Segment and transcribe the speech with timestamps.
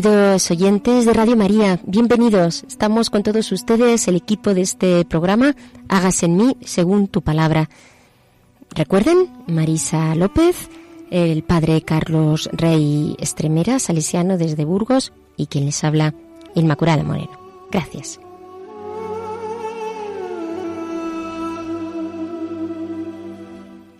[0.00, 2.62] Queridos oyentes de Radio María, bienvenidos.
[2.68, 5.56] Estamos con todos ustedes, el equipo de este programa,
[5.88, 7.68] Hágase en mí según tu palabra.
[8.76, 10.70] Recuerden, Marisa López,
[11.10, 16.14] el padre Carlos Rey Estremera, salesiano desde Burgos, y quien les habla,
[16.54, 17.32] Inmaculada Moreno.
[17.72, 18.20] Gracias.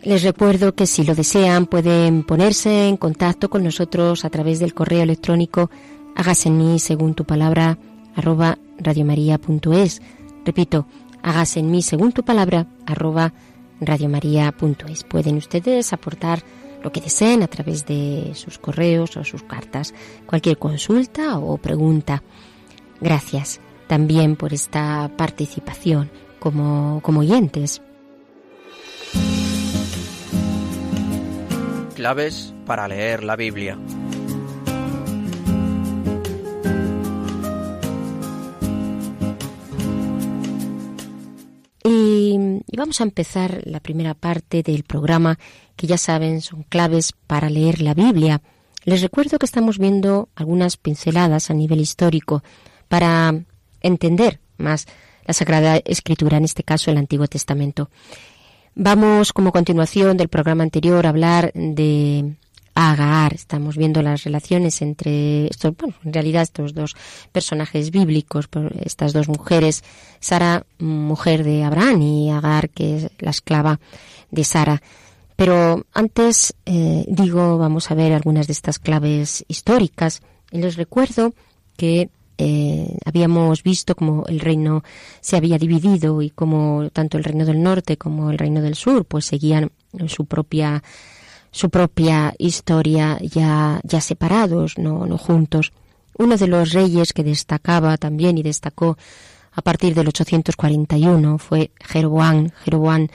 [0.08, 4.72] Les recuerdo que si lo desean pueden ponerse en contacto con nosotros a través del
[4.72, 5.70] correo electrónico
[6.18, 7.78] hágase en mí según tu palabra
[8.14, 10.02] arroba radiomaria.es.
[10.44, 10.86] Repito,
[11.22, 13.32] hágase en mí según tu palabra arroba
[13.80, 15.04] radiomaria.es.
[15.04, 16.42] Pueden ustedes aportar
[16.82, 19.94] lo que deseen a través de sus correos o sus cartas,
[20.26, 22.22] cualquier consulta o pregunta.
[23.00, 27.80] Gracias también por esta participación como, como oyentes.
[31.94, 33.78] Claves para leer la Biblia.
[41.90, 42.36] Y,
[42.76, 45.38] vamos a empezar la primera parte del programa,
[45.74, 48.42] que ya saben son claves para leer la Biblia.
[48.84, 52.42] Les recuerdo que estamos viendo algunas pinceladas a nivel histórico
[52.88, 53.34] para
[53.80, 54.86] entender más
[55.24, 57.88] la Sagrada Escritura, en este caso el Antiguo Testamento.
[58.74, 62.36] Vamos como continuación del programa anterior a hablar de
[62.80, 63.34] Agar.
[63.34, 66.94] Estamos viendo las relaciones entre estos, bueno, en realidad estos dos
[67.32, 68.48] personajes bíblicos,
[68.80, 69.82] estas dos mujeres,
[70.20, 73.80] Sara, mujer de Abraham, y Agar, que es la esclava
[74.30, 74.80] de Sara.
[75.34, 80.22] Pero antes, eh, digo, vamos a ver algunas de estas claves históricas.
[80.52, 81.34] Y les recuerdo
[81.76, 84.84] que eh, habíamos visto cómo el reino
[85.20, 89.04] se había dividido y cómo tanto el reino del norte como el reino del sur
[89.04, 89.72] pues seguían
[90.06, 90.84] su propia
[91.50, 95.72] su propia historia ya ya separados no no juntos
[96.18, 98.96] uno de los reyes que destacaba también y destacó
[99.52, 103.08] a partir del 841 fue Jeroboam Jeroboam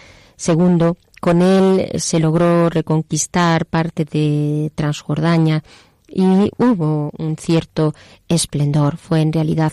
[0.45, 5.63] II con él se logró reconquistar parte de Transjordania
[6.13, 7.93] y hubo un cierto
[8.27, 8.97] esplendor.
[8.97, 9.71] Fue en realidad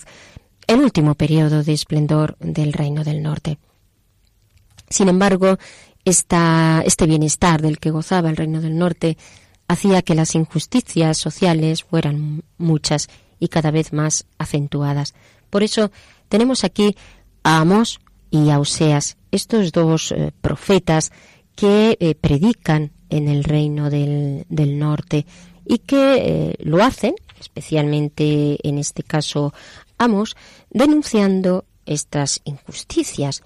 [0.68, 3.58] el último periodo de esplendor del Reino del Norte.
[4.88, 5.58] Sin embargo,
[6.04, 9.16] esta, este bienestar del que gozaba el Reino del Norte
[9.68, 15.14] hacía que las injusticias sociales fueran muchas y cada vez más acentuadas.
[15.48, 15.90] Por eso
[16.28, 16.96] tenemos aquí
[17.42, 21.12] a Amos y a Oseas, estos dos eh, profetas
[21.54, 25.26] que eh, predican en el reino del, del norte
[25.66, 29.52] y que eh, lo hacen, especialmente en este caso
[29.98, 30.36] Amos,
[30.70, 33.42] denunciando estas injusticias.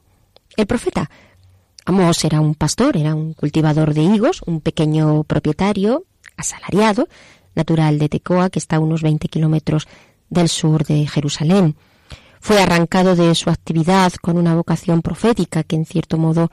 [0.57, 1.11] El profeta
[1.87, 6.05] Amos era un pastor, era un cultivador de higos, un pequeño propietario
[6.37, 7.09] asalariado,
[7.55, 9.87] natural de Tecoa, que está a unos 20 kilómetros
[10.31, 11.77] del sur de Jerusalén.
[12.41, 16.51] Fue arrancado de su actividad con una vocación profética que en cierto modo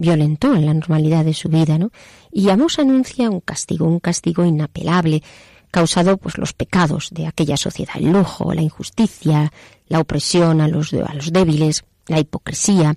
[0.00, 1.90] violentó en la normalidad de su vida, ¿no?
[2.32, 5.22] Y Amos anuncia un castigo, un castigo inapelable,
[5.70, 9.52] causado pues los pecados de aquella sociedad, el lujo, la injusticia,
[9.88, 12.96] la opresión a los, a los débiles, la hipocresía,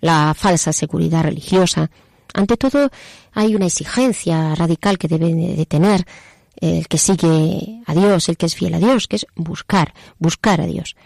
[0.00, 1.88] la falsa seguridad religiosa.
[2.34, 2.90] Ante todo,
[3.32, 6.04] hay una exigencia radical que debe de tener
[6.56, 10.60] el que sigue a Dios, el que es fiel a Dios, que es buscar, buscar
[10.60, 10.96] a Dios.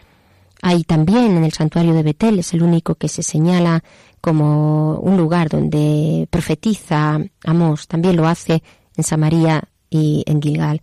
[0.63, 3.85] Hay también en el santuario de Betel, es el único que se señala
[4.25, 8.63] como un lugar donde profetiza Amos, también lo hace
[8.97, 10.81] en Samaria y en Gilgal.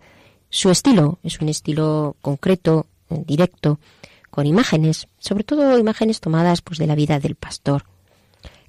[0.48, 3.80] Su estilo es un estilo concreto, directo,
[4.30, 7.84] con imágenes, sobre todo imágenes tomadas pues de la vida del pastor.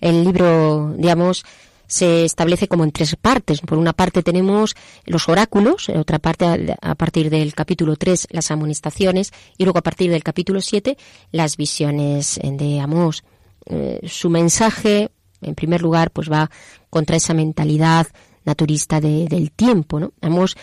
[0.02, 1.46] El libro de Amos
[1.86, 3.62] se establece como en tres partes.
[3.62, 8.50] Por una parte tenemos los oráculos, en otra parte a partir del capítulo 3 las
[8.50, 10.98] amonestaciones y luego a partir del capítulo 7
[11.32, 13.24] las visiones de Amós.
[13.66, 15.12] Eh, su mensaje,
[15.42, 16.50] en primer lugar, pues va
[16.90, 18.08] contra esa mentalidad
[18.46, 20.00] naturista del tiempo.
[20.00, 20.14] ¿no?
[20.22, 20.56] Amós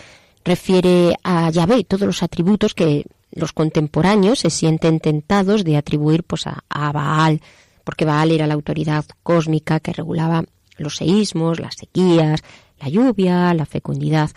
[0.43, 6.45] refiere a Yahvé todos los atributos que los contemporáneos se sienten tentados de atribuir pues
[6.47, 7.41] a, Baal,
[7.83, 10.43] porque Baal era la autoridad cósmica que regulaba
[10.77, 12.41] los seísmos, las sequías,
[12.79, 14.31] la lluvia, la fecundidad.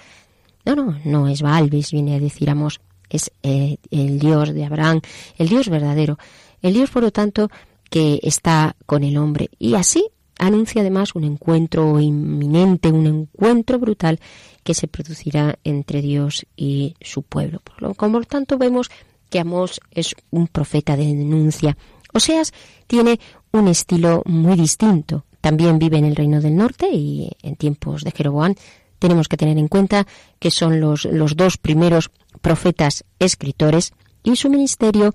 [0.64, 5.00] No, no, no es Balbis, viene a decir Amos, es eh, el Dios de Abraham,
[5.36, 6.18] el Dios verdadero,
[6.62, 7.50] el Dios, por lo tanto,
[7.94, 9.50] que está con el hombre.
[9.60, 10.04] Y así
[10.36, 14.18] anuncia además un encuentro inminente, un encuentro brutal
[14.64, 17.60] que se producirá entre Dios y su pueblo.
[17.60, 18.90] Por lo, como por tanto vemos
[19.30, 21.76] que Amos es un profeta de denuncia.
[22.12, 22.52] Oseas
[22.88, 23.20] tiene
[23.52, 28.12] un estilo muy distinto también vive en el Reino del Norte y en tiempos de
[28.12, 28.54] Jeroboam
[28.98, 30.06] tenemos que tener en cuenta
[30.38, 32.10] que son los, los dos primeros
[32.40, 33.92] profetas escritores
[34.22, 35.12] y su ministerio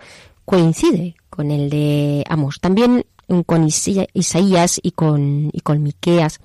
[0.50, 3.06] coincide con el de Amos, también
[3.46, 6.40] con Isaías y con, y con Miqueas.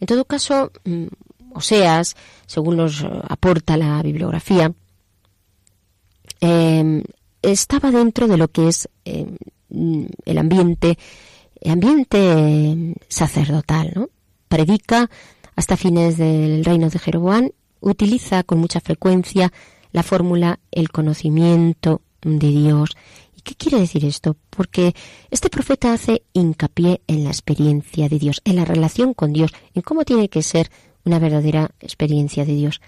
[0.00, 1.08] En todo caso, mm,
[1.52, 2.16] Oseas,
[2.46, 4.72] según nos aporta la bibliografía,
[6.40, 7.02] em,
[7.42, 9.36] estaba dentro de lo que es em,
[10.24, 10.96] el ambiente
[11.66, 14.08] ambiente sacerdotal, ¿no?
[14.48, 15.10] Predica
[15.54, 17.50] hasta fines del reino de Jeroboam,
[17.80, 19.52] utiliza con mucha frecuencia
[19.92, 22.90] la fórmula el conocimiento de Dios.
[23.36, 24.36] ¿Y qué quiere decir esto?
[24.50, 24.94] Porque
[25.30, 29.82] este profeta hace hincapié en la experiencia de Dios, en la relación con Dios, en
[29.82, 30.70] cómo tiene que ser
[31.04, 32.80] una verdadera experiencia de Dios.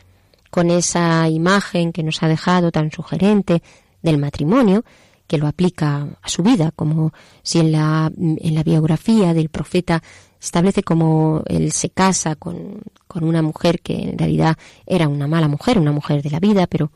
[0.51, 3.63] Con esa imagen que nos ha dejado tan sugerente
[4.03, 4.85] del matrimonio,
[5.27, 10.03] que lo aplica a su vida, como si en la, en la biografía del profeta
[10.41, 14.57] establece como él se casa con, con una mujer que en realidad
[14.87, 16.91] era una mala mujer, una mujer de la vida, pero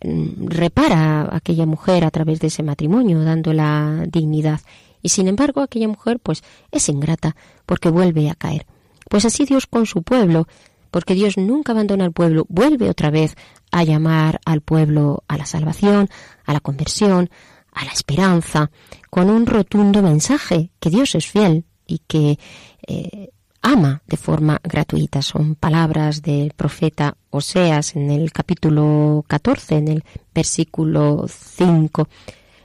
[0.00, 4.60] repara a aquella mujer a través de ese matrimonio, dándola dignidad.
[5.02, 7.36] Y sin embargo, aquella mujer pues es ingrata
[7.66, 8.66] porque vuelve a caer.
[9.08, 10.46] Pues así Dios con su pueblo,
[10.90, 13.36] porque Dios nunca abandona al pueblo, vuelve otra vez
[13.70, 16.08] a llamar al pueblo a la salvación,
[16.44, 17.30] a la conversión,
[17.72, 18.70] a la esperanza,
[19.10, 22.38] con un rotundo mensaje que Dios es fiel y que
[22.86, 23.30] eh,
[23.62, 25.22] ama de forma gratuita.
[25.22, 32.08] Son palabras del profeta Oseas en el capítulo 14, en el versículo 5.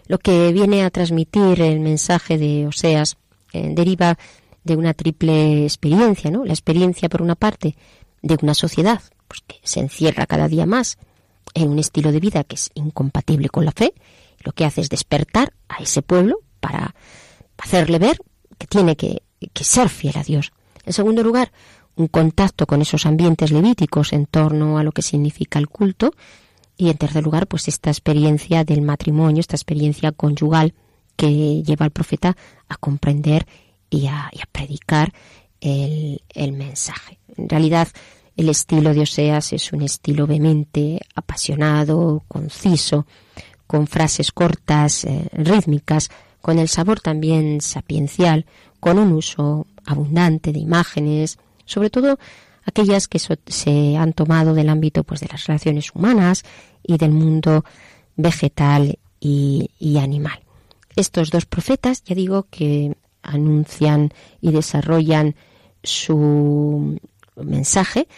[0.08, 3.18] Lo que viene a transmitir el mensaje de Oseas
[3.54, 4.18] eh, deriva
[4.64, 6.46] de una triple experiencia, ¿no?
[6.46, 7.76] La experiencia, por una parte,
[8.22, 10.98] de una sociedad pues, que se encierra cada día más
[11.54, 13.94] en un estilo de vida que es incompatible con la fe,
[14.44, 16.96] lo que hace es despertar a ese pueblo para
[17.58, 18.18] hacerle ver
[18.58, 19.22] que tiene que,
[19.56, 20.52] ser fiel a Dios.
[20.86, 21.52] En segundo lugar,
[21.96, 26.14] un contacto con esos ambientes levíticos en torno a lo que significa el culto.
[26.76, 30.74] Y en tercer lugar, pues esta experiencia del matrimonio, esta experiencia conyugal
[31.16, 32.36] que lleva al profeta
[32.68, 33.46] a comprender
[33.90, 35.14] y a, predicar
[35.62, 36.20] el,
[36.54, 37.20] mensaje.
[37.38, 37.88] En realidad,
[38.36, 43.06] el estilo de Oseas es un estilo vehemente, apasionado, conciso,
[43.68, 46.10] con frases cortas, eh, rítmicas,
[46.42, 48.46] con el sabor también sapiencial,
[48.84, 52.20] con un uso abundante de imágenes, sobre todo
[52.66, 56.44] aquellas que se han tomado del ámbito pues, de las relaciones humanas
[56.84, 57.64] y del mundo
[58.18, 60.40] vegetal y, animal.
[60.98, 64.12] Estos dos profetas, ya digo, que anuncian
[64.42, 65.36] y desarrollan
[65.82, 67.00] su
[67.38, 68.10] mensaje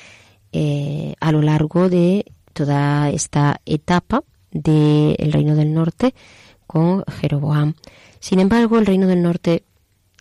[0.51, 6.15] eh, a lo largo de toda esta etapa del reino del norte
[6.65, 7.75] con Jeroboam.
[8.19, 9.63] Sin embargo, el reino del norte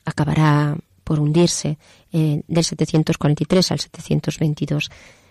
[0.04, 1.78] acabará por hundirse
[2.12, 4.90] eh, del 743 al 722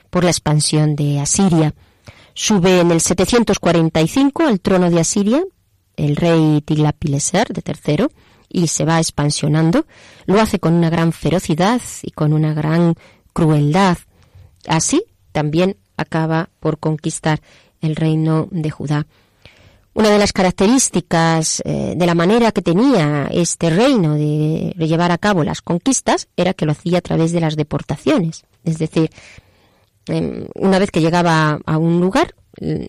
[0.10, 1.74] por la expansión de Asiria.
[2.34, 5.44] Sube en el 745 al trono de Asiria
[5.96, 8.12] el rey Tiglapileser de tercero
[8.50, 9.86] y se va expansionando.
[10.26, 12.96] Lo hace con una gran ferocidad y con una gran
[13.34, 13.98] crueldad.
[14.68, 17.42] Así también acaba por conquistar
[17.82, 19.08] el reino de Judá.
[19.96, 25.20] Una de las características eh, de la manera que tenía este reino de llevar a
[25.20, 28.44] cabo las conquistas era que lo hacía a través de las deportaciones.
[28.64, 29.12] Es decir,
[30.08, 32.34] em, una vez que llegaba a un lugar,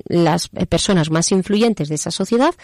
[0.09, 2.55] las personas más influyentes de esa sociedad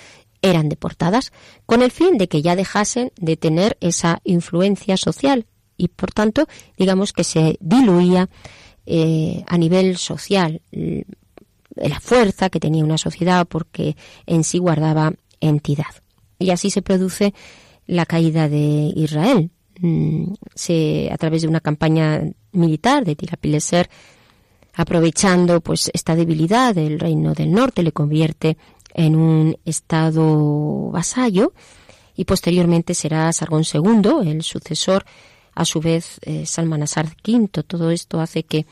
[0.43, 1.33] eran deportadas
[1.67, 6.47] con el fin de que ya dejasen de tener esa influencia social y por tanto
[6.77, 8.29] digamos que se diluía
[8.87, 10.61] eh, a nivel social
[11.89, 13.97] la fuerza que tenía una sociedad porque
[14.27, 15.87] en sí guardaba entidad.
[16.39, 17.35] Y así se produce
[17.87, 19.51] la caída de Israel.
[19.81, 22.23] Mm, se, a través de una campaña
[22.53, 23.89] militar de Tirapileser,
[24.75, 28.57] aprovechando pues esta debilidad del reino del norte, le convierte
[28.95, 31.53] en un estado vasallo
[32.17, 35.05] y posteriormente será Sargón II, el sucesor,
[35.55, 37.49] a su vez eh, Salmanasar V.
[37.65, 38.67] Todo esto hace que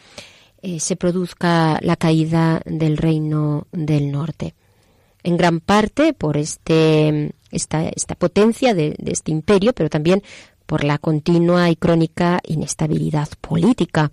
[0.63, 4.55] eh, se produzca la caída del reino del norte.
[5.23, 10.23] En gran parte por este, esta, esta potencia de, de este imperio, pero también
[10.67, 14.11] por la continua y crónica inestabilidad política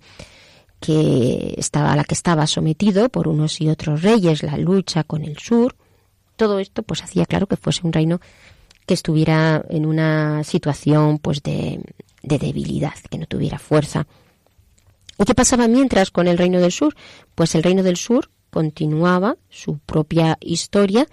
[0.80, 5.24] que estaba, a la que estaba sometido por unos y otros reyes, la lucha con
[5.24, 5.74] el sur,
[6.36, 8.20] todo esto pues hacía claro que fuese un reino
[8.86, 11.80] que estuviera en una situación pues de,
[12.22, 14.06] de debilidad, que no tuviera fuerza.
[15.18, 16.94] ¿Y qué pasaba mientras con el reino del sur?
[17.34, 21.06] Pues el reino del sur continuaba su propia historia,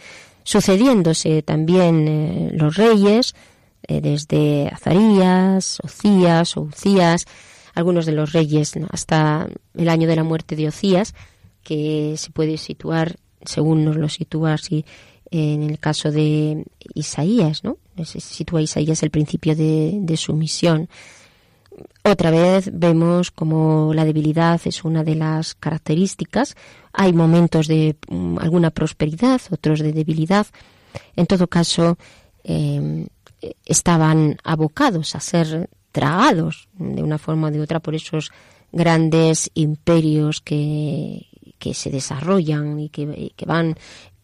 [0.43, 3.35] sucediéndose también eh, los reyes,
[3.87, 7.25] eh, desde Azarías, Ocías, Ucías,
[7.75, 11.13] algunos de los reyes hasta el año de la muerte de Ocías,
[11.63, 14.85] que se puede situar, según nos lo sitúa así
[15.31, 17.77] en el caso de Isaías, ¿no?
[18.05, 20.87] Se sitúa Isaías el principio de, de su misión.
[22.03, 26.55] Otra vez vemos como la debilidad es una de las características.
[26.91, 30.47] Hay momentos de mm, alguna prosperidad, otros de debilidad.
[31.15, 31.97] En todo caso,
[32.43, 33.07] em,
[33.65, 38.31] estaban abocados a ser tragados de una forma o de otra por esos
[38.71, 41.27] grandes imperios que,
[41.59, 43.75] que se desarrollan y que, que, van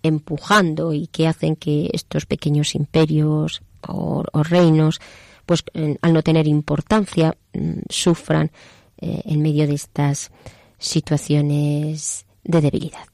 [0.03, 4.99] empujando y que hacen que estos pequeños imperios o, o reinos
[5.49, 5.63] pues
[6.03, 8.51] al no tener importancia mm, sufran
[9.01, 10.29] eh, en medio de estas
[10.77, 13.07] situaciones de debilidad.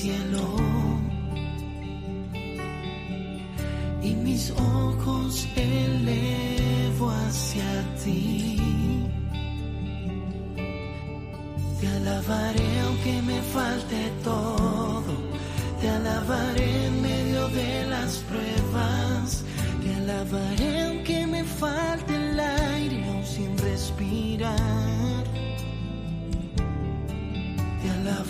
[0.00, 0.59] Cielo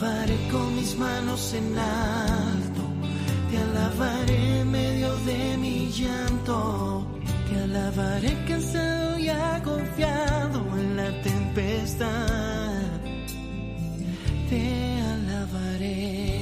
[0.00, 2.82] alabaré con mis manos en alto.
[3.50, 7.06] Te alabaré en medio de mi llanto.
[7.48, 9.28] Te alabaré cansado y
[9.62, 12.82] confiado en la tempestad.
[14.48, 16.39] Te alabaré.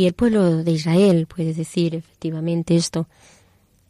[0.00, 3.06] Y el pueblo de Israel puede decir efectivamente esto,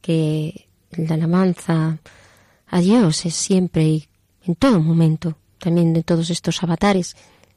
[0.03, 2.01] que la alabanza
[2.66, 4.09] a Dios es siempre y
[4.44, 7.14] en todo momento, también de todos estos avatares,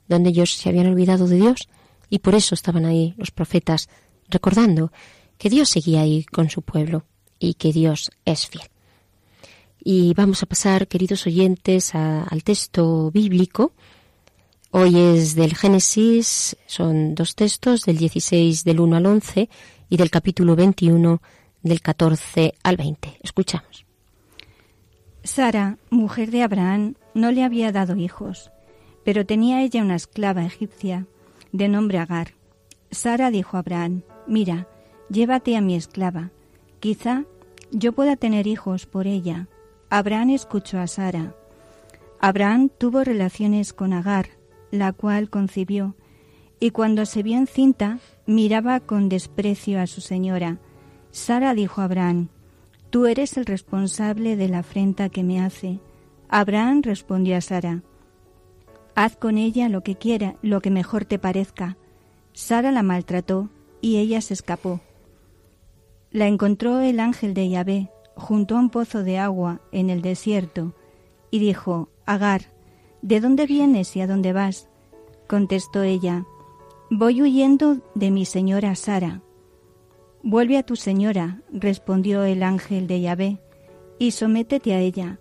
[0.08, 1.68] donde ellos se habían olvidado de Dios
[2.12, 3.90] y por eso estaban ahí los profetas
[4.30, 4.92] recordando
[5.40, 7.06] que Dios seguía ahí con su pueblo
[7.40, 8.68] y que Dios es fiel.
[9.84, 13.72] Y vamos a pasar, queridos oyentes, a- al texto bíblico.
[14.76, 19.48] Hoy es del Génesis, son dos textos, del 16 del 1 al 11
[19.88, 21.22] y del capítulo 21
[21.62, 23.20] del 14 al 20.
[23.22, 23.86] Escuchamos.
[25.24, 28.50] Sara, mujer de Abraham, no le había dado hijos,
[29.06, 31.06] pero tenía ella una esclava egipcia
[31.52, 32.34] de nombre Agar.
[32.90, 34.68] Sara dijo a Abraham, mira,
[35.08, 36.32] llévate a mi esclava,
[36.80, 37.26] quizá
[37.70, 39.48] yo pueda tener hijos por ella.
[39.92, 41.36] Abraham escuchó a Sara.
[42.20, 44.30] Abraham tuvo relaciones con Agar,
[44.74, 45.96] la cual concibió,
[46.60, 50.58] y cuando se vio encinta, miraba con desprecio a su señora.
[51.12, 52.30] Sara dijo a Abraham,
[52.90, 55.80] Tú eres el responsable de la afrenta que me hace.
[56.28, 57.84] Abraham respondió a Sara,
[58.96, 61.78] Haz con ella lo que quiera, lo que mejor te parezca.
[62.32, 64.82] Sara la maltrató y ella se escapó.
[66.10, 70.74] La encontró el ángel de Yahvé junto a un pozo de agua en el desierto
[71.30, 72.53] y dijo, Agar,
[73.04, 74.70] ¿de dónde vienes y a dónde vas?
[75.28, 76.26] Contestó ella,
[76.90, 79.22] Voy huyendo de mi señora Sara.
[80.22, 83.40] Vuelve a tu señora, respondió el ángel de Yahvé,
[84.00, 85.20] y sométete a ella,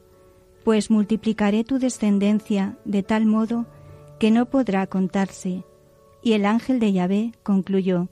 [0.64, 3.66] pues multiplicaré tu descendencia de tal modo
[4.20, 5.64] que no podrá contarse.
[6.22, 8.08] Y el ángel de Yahvé concluyó,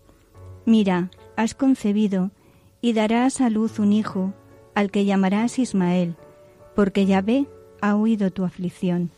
[0.64, 2.33] Mira, has concebido
[2.80, 4.33] y darás a luz un hijo,
[4.74, 6.16] al que llamarás Ismael,
[6.74, 7.46] porque Yahvé
[7.80, 9.12] ha oído tu aflicción.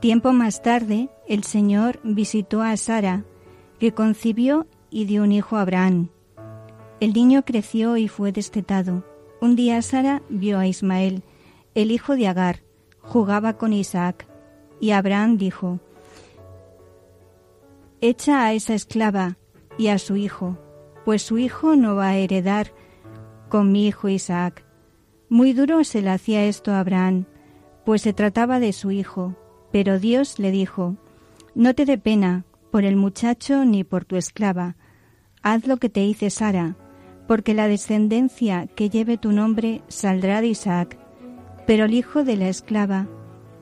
[0.00, 3.24] Tiempo más tarde, el Señor visitó a Sara,
[3.78, 6.10] que concibió y dio un hijo a Abraham.
[7.00, 9.04] El niño creció y fue destetado.
[9.40, 11.22] Un día Sara vio a Ismael,
[11.74, 12.62] el hijo de Agar,
[13.00, 14.26] jugaba con Isaac,
[14.80, 15.80] y Abraham dijo,
[18.02, 19.38] Echa a esa esclava
[19.78, 20.58] y a su hijo,
[21.06, 22.72] pues su hijo no va a heredar
[23.48, 24.64] con mi hijo Isaac.
[25.30, 27.24] Muy duro se le hacía esto a Abraham,
[27.86, 29.34] pues se trataba de su hijo,
[29.72, 30.96] pero Dios le dijo,
[31.54, 34.76] No te dé pena por el muchacho ni por tu esclava,
[35.42, 36.76] haz lo que te hice Sara,
[37.26, 40.98] porque la descendencia que lleve tu nombre saldrá de Isaac,
[41.66, 43.08] pero el hijo de la esclava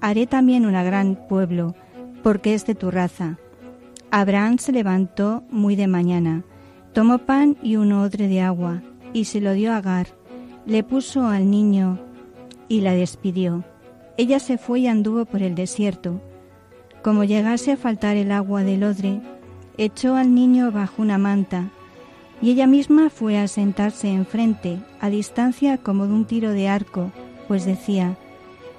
[0.00, 1.74] haré también un gran pueblo,
[2.22, 3.38] porque es de tu raza.
[4.10, 6.44] Abraham se levantó muy de mañana,
[6.92, 10.08] tomó pan y un odre de agua, y se lo dio a Agar.
[10.66, 11.98] Le puso al niño
[12.68, 13.64] y la despidió.
[14.16, 16.20] Ella se fue y anduvo por el desierto.
[17.02, 19.20] Como llegase a faltar el agua del odre,
[19.76, 21.70] echó al niño bajo una manta,
[22.40, 27.10] y ella misma fue a sentarse enfrente, a distancia como de un tiro de arco,
[27.48, 28.16] pues decía,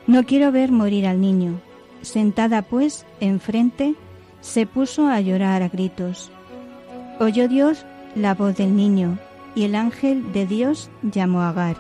[0.08, 1.60] No quiero ver morir al niño.
[2.02, 3.96] Sentada pues enfrente,
[4.42, 6.32] se puso a llorar a gritos.
[7.20, 9.18] Oyó Dios la voz del niño,
[9.56, 11.78] y el ángel de Dios llamó a Agar,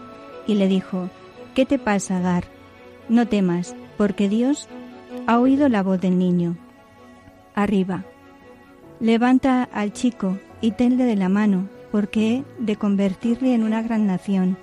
[0.47, 1.09] y le dijo,
[1.53, 2.54] ¿Qué te pasa, Agar?
[3.09, 4.67] No temas, porque Dios
[5.27, 6.57] ha oído la voz del niño.
[7.53, 8.03] Arriba.
[8.99, 14.07] Levanta al chico y tenle de la mano, porque he de convertirle en una gran
[14.07, 14.57] nación.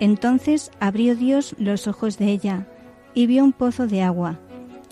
[0.00, 2.66] Entonces abrió Dios los ojos de ella,
[3.14, 4.38] y vio un pozo de agua.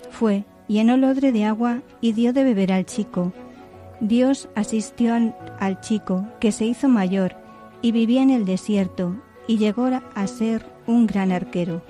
[0.09, 3.33] Fue, llenó odre de agua y dio de beber al chico.
[3.99, 7.35] Dios asistió al, al chico, que se hizo mayor,
[7.81, 9.15] y vivía en el desierto,
[9.47, 11.81] y llegó a ser un gran arquero.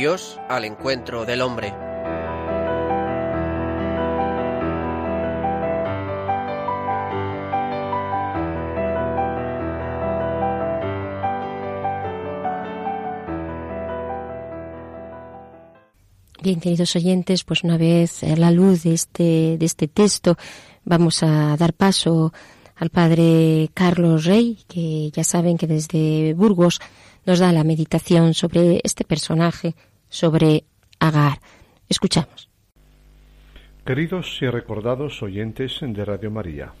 [0.00, 1.74] Dios al encuentro del hombre.
[16.42, 20.38] Bien, queridos oyentes, pues una vez a la luz de este, de este texto,
[20.82, 22.32] vamos a dar paso
[22.74, 26.80] al padre Carlos Rey, que ya saben que desde Burgos
[27.26, 29.74] nos da la meditación sobre este personaje,
[30.10, 30.64] sobre
[30.98, 31.38] Agar.
[31.88, 32.50] Escuchamos.
[33.86, 36.72] Queridos y recordados oyentes de Radio María,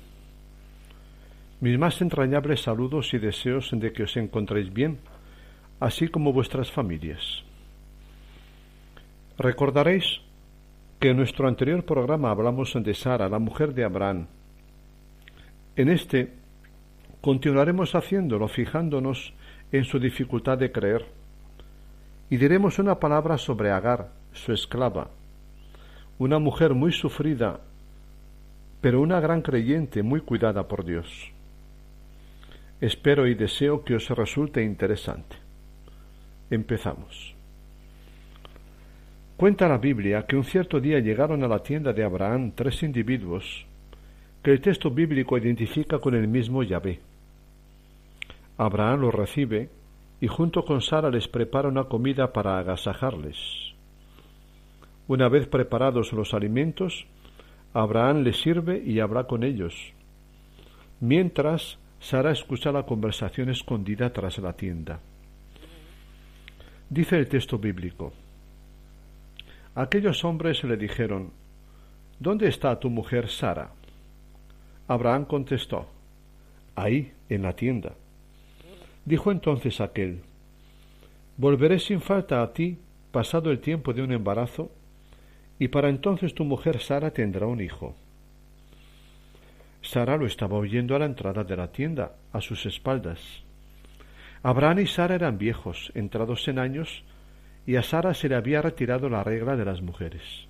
[1.60, 4.98] mis más entrañables saludos y deseos de que os encontréis bien,
[5.80, 7.42] así como vuestras familias.
[9.38, 10.20] Recordaréis
[11.00, 14.26] que en nuestro anterior programa hablamos de Sara, la mujer de Abraham.
[15.76, 16.34] En este
[17.22, 19.32] continuaremos haciéndolo fijándonos
[19.72, 21.19] en su dificultad de creer.
[22.30, 25.10] Y diremos una palabra sobre Agar, su esclava,
[26.18, 27.58] una mujer muy sufrida,
[28.80, 31.32] pero una gran creyente muy cuidada por Dios.
[32.80, 35.36] Espero y deseo que os resulte interesante.
[36.50, 37.34] Empezamos.
[39.36, 43.66] Cuenta la Biblia que un cierto día llegaron a la tienda de Abraham tres individuos
[44.42, 47.00] que el texto bíblico identifica con el mismo Yahvé.
[48.56, 49.68] Abraham los recibe
[50.20, 53.36] y junto con Sara les prepara una comida para agasajarles.
[55.08, 57.06] Una vez preparados los alimentos,
[57.72, 59.92] Abraham les sirve y habla con ellos.
[61.00, 65.00] Mientras, Sara escucha la conversación escondida tras la tienda.
[66.88, 68.12] Dice el texto bíblico,
[69.74, 71.30] Aquellos hombres le dijeron,
[72.18, 73.70] ¿Dónde está tu mujer Sara?
[74.88, 75.86] Abraham contestó,
[76.74, 77.94] Ahí, en la tienda.
[79.10, 80.22] Dijo entonces aquel,
[81.36, 82.78] Volveré sin falta a ti
[83.10, 84.70] pasado el tiempo de un embarazo,
[85.58, 87.96] y para entonces tu mujer Sara tendrá un hijo.
[89.82, 93.18] Sara lo estaba oyendo a la entrada de la tienda, a sus espaldas.
[94.44, 97.02] Abraham y Sara eran viejos, entrados en años,
[97.66, 100.46] y a Sara se le había retirado la regla de las mujeres.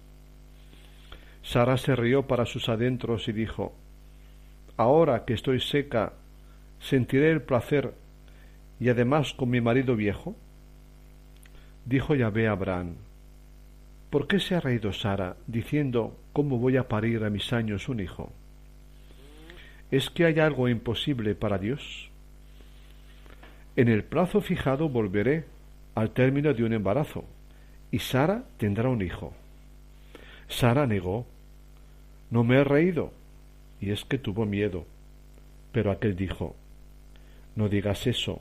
[1.43, 3.75] Sara se rió para sus adentros y dijo
[4.77, 6.13] Ahora que estoy seca,
[6.79, 7.95] sentiré el placer
[8.81, 10.35] y además con mi marido viejo?
[11.85, 12.97] Dijo Yahvé a Abraham,
[14.09, 18.01] ¿por qué se ha reído Sara diciendo cómo voy a parir a mis años un
[18.01, 18.33] hijo?
[19.91, 22.11] ¿Es que hay algo imposible para Dios?
[23.77, 25.45] En el plazo fijado volveré
[25.95, 27.25] al término de un embarazo,
[27.91, 29.35] y Sara tendrá un hijo.
[30.49, 31.27] Sara negó,
[32.31, 33.13] no me he reído,
[33.81, 34.87] y es que tuvo miedo.
[35.73, 36.57] Pero aquel dijo,
[37.57, 38.41] no digas eso,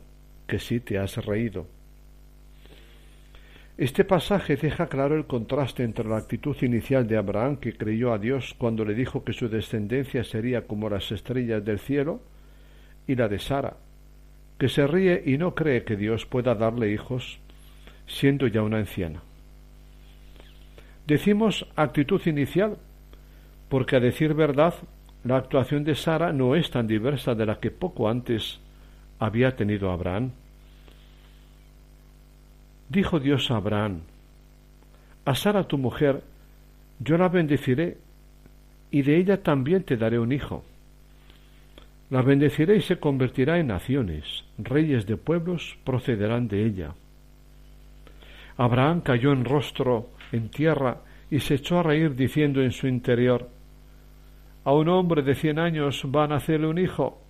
[0.49, 1.67] que sí te has reído.
[3.77, 8.17] Este pasaje deja claro el contraste entre la actitud inicial de Abraham, que creyó a
[8.17, 12.19] Dios cuando le dijo que su descendencia sería como las estrellas del cielo,
[13.07, 13.77] y la de Sara,
[14.57, 17.39] que se ríe y no cree que Dios pueda darle hijos
[18.05, 19.21] siendo ya una anciana.
[21.07, 22.77] Decimos actitud inicial
[23.69, 24.73] porque a decir verdad
[25.23, 28.59] la actuación de Sara no es tan diversa de la que poco antes
[29.19, 30.31] había tenido Abraham.
[32.89, 34.01] Dijo Dios a Abraham,
[35.25, 36.23] a Sara tu mujer
[36.99, 37.97] yo la bendeciré
[38.91, 40.63] y de ella también te daré un hijo.
[42.09, 46.95] La bendeciré y se convertirá en naciones, reyes de pueblos procederán de ella.
[48.57, 50.97] Abraham cayó en rostro en tierra
[51.29, 53.47] y se echó a reír diciendo en su interior
[54.65, 57.21] A un hombre de cien años va a nacerle un hijo,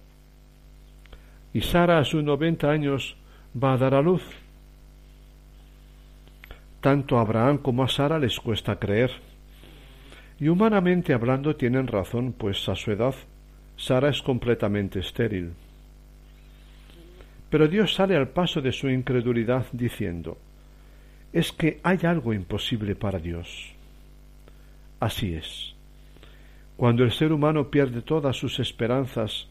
[1.54, 3.16] y Sara a sus noventa años
[3.62, 4.24] va a dar a luz.
[6.82, 9.12] Tanto a Abraham como a Sara les cuesta creer.
[10.40, 13.16] Y humanamente hablando tienen razón, pues a su edad
[13.76, 15.54] Sara es completamente estéril.
[17.50, 20.38] Pero Dios sale al paso de su incredulidad diciendo,
[21.34, 23.74] es que hay algo imposible para Dios.
[25.00, 25.74] Así es.
[26.78, 29.48] Cuando el ser humano pierde todas sus esperanzas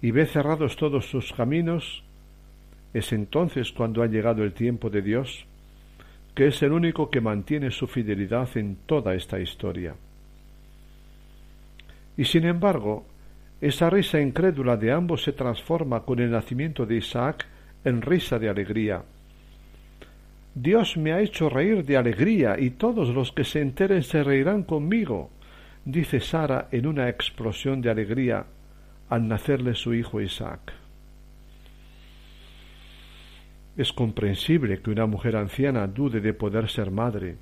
[0.00, 2.04] y ve cerrados todos sus caminos,
[2.94, 5.44] es entonces cuando ha llegado el tiempo de Dios,
[6.34, 9.94] que es el único que mantiene su fidelidad en toda esta historia.
[12.16, 13.06] Y sin embargo,
[13.60, 17.46] esa risa incrédula de ambos se transforma con el nacimiento de Isaac
[17.84, 19.02] en risa de alegría.
[20.54, 24.62] Dios me ha hecho reír de alegría y todos los que se enteren se reirán
[24.62, 25.30] conmigo,
[25.84, 28.44] dice Sara en una explosión de alegría
[29.08, 30.72] al nacerle su hijo Isaac.
[33.76, 37.36] Es comprensible que una mujer anciana dude de poder ser madre,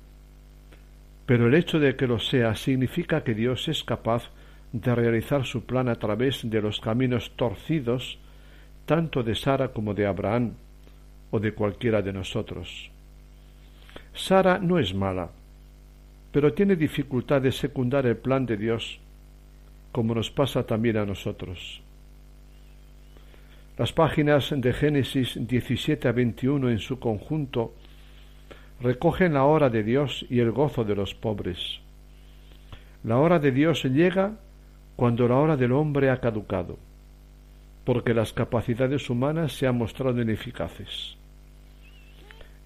[1.25, 4.29] pero el hecho de que lo sea significa que Dios es capaz
[4.71, 8.19] de realizar su plan a través de los caminos torcidos
[8.85, 10.53] tanto de Sara como de Abraham
[11.31, 12.89] o de cualquiera de nosotros.
[14.13, 15.29] Sara no es mala,
[16.31, 18.99] pero tiene dificultad de secundar el plan de Dios,
[19.97, 21.81] como nos pasa también a nosotros.
[23.79, 27.73] Las páginas de Génesis 17 a 21 en su conjunto
[28.79, 31.79] recogen la hora de Dios y el gozo de los pobres.
[33.03, 34.37] La hora de Dios llega
[34.95, 36.77] cuando la hora del hombre ha caducado,
[37.83, 41.17] porque las capacidades humanas se han mostrado ineficaces.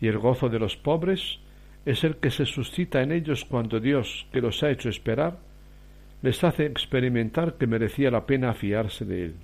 [0.02, 1.39] Y el gozo de los pobres
[1.86, 5.39] es el que se suscita en ellos cuando Dios, que los ha hecho esperar,
[6.22, 9.36] les hace experimentar que merecía la pena fiarse de Él.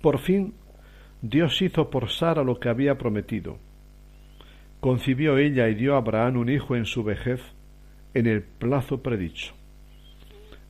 [0.00, 0.54] Por fin,
[1.22, 3.58] Dios hizo por Sara lo que había prometido.
[4.80, 7.40] Concibió ella y dio a Abraham un hijo en su vejez,
[8.12, 9.54] en el plazo predicho,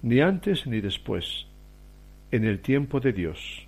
[0.03, 1.47] ni antes ni después,
[2.31, 3.67] en el tiempo de Dios.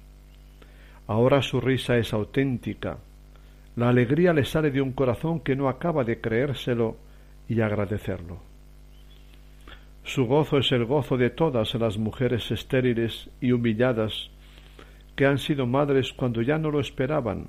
[1.09, 2.99] Ahora su risa es auténtica,
[3.75, 6.97] la alegría le sale de un corazón que no acaba de creérselo
[7.49, 8.56] y agradecerlo.
[10.07, 14.31] Su gozo es el gozo de todas las mujeres estériles y humilladas
[15.15, 17.49] que han sido madres cuando ya no lo esperaban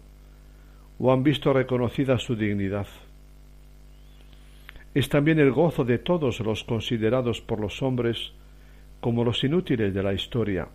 [1.00, 2.88] o han visto reconocida su dignidad
[4.98, 8.32] es también el gozo de todos los considerados por los hombres
[9.00, 10.70] como los inútiles de la historia.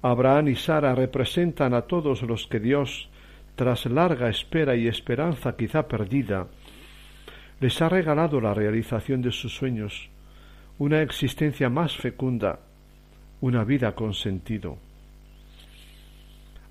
[0.00, 3.10] Abraham y Sara representan a todos los que Dios,
[3.56, 6.46] tras larga espera y esperanza quizá perdida,
[7.60, 10.08] les ha regalado la realización de sus sueños,
[10.82, 12.58] una existencia más fecunda,
[13.40, 14.78] una vida con sentido.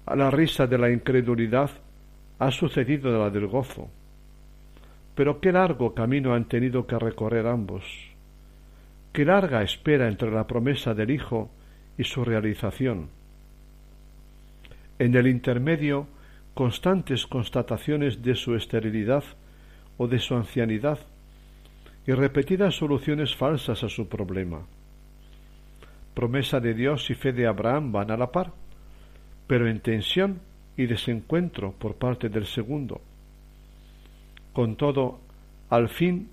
[0.05, 1.69] A la risa de la incredulidad
[2.39, 3.89] ha sucedido la del gozo
[5.15, 7.83] pero qué largo camino han tenido que recorrer ambos.
[9.13, 11.51] Qué larga espera entre la promesa del Hijo
[11.97, 13.09] y su realización.
[14.99, 16.07] En el intermedio,
[16.53, 19.23] constantes constataciones de su esterilidad
[19.97, 20.99] o de su ancianidad
[22.05, 24.65] y repetidas soluciones falsas a su problema.
[26.13, 28.51] Promesa de Dios y fe de Abraham van a la par,
[29.47, 30.41] pero en tensión
[30.77, 33.01] y desencuentro por parte del segundo.
[34.53, 35.19] Con todo,
[35.69, 36.29] al fin,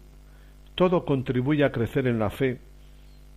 [0.74, 2.58] todo contribuye a crecer en la fe,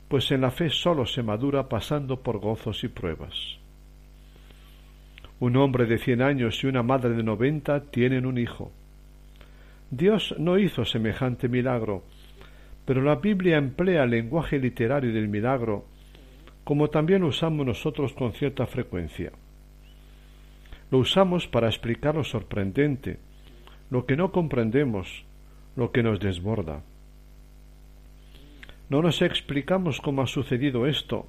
[0.07, 3.57] pues en la fe sólo se madura pasando por gozos y pruebas.
[5.39, 8.71] Un hombre de cien años y una madre de noventa tienen un hijo.
[9.89, 12.03] Dios no hizo semejante milagro,
[12.91, 15.85] pero la Biblia emplea el lenguaje literario del milagro,
[16.65, 19.31] como también lo usamos nosotros con cierta frecuencia.
[20.89, 23.17] Lo usamos para explicar lo sorprendente,
[23.89, 25.23] lo que no comprendemos,
[25.77, 26.83] lo que nos desborda.
[28.89, 31.27] No nos explicamos cómo ha sucedido esto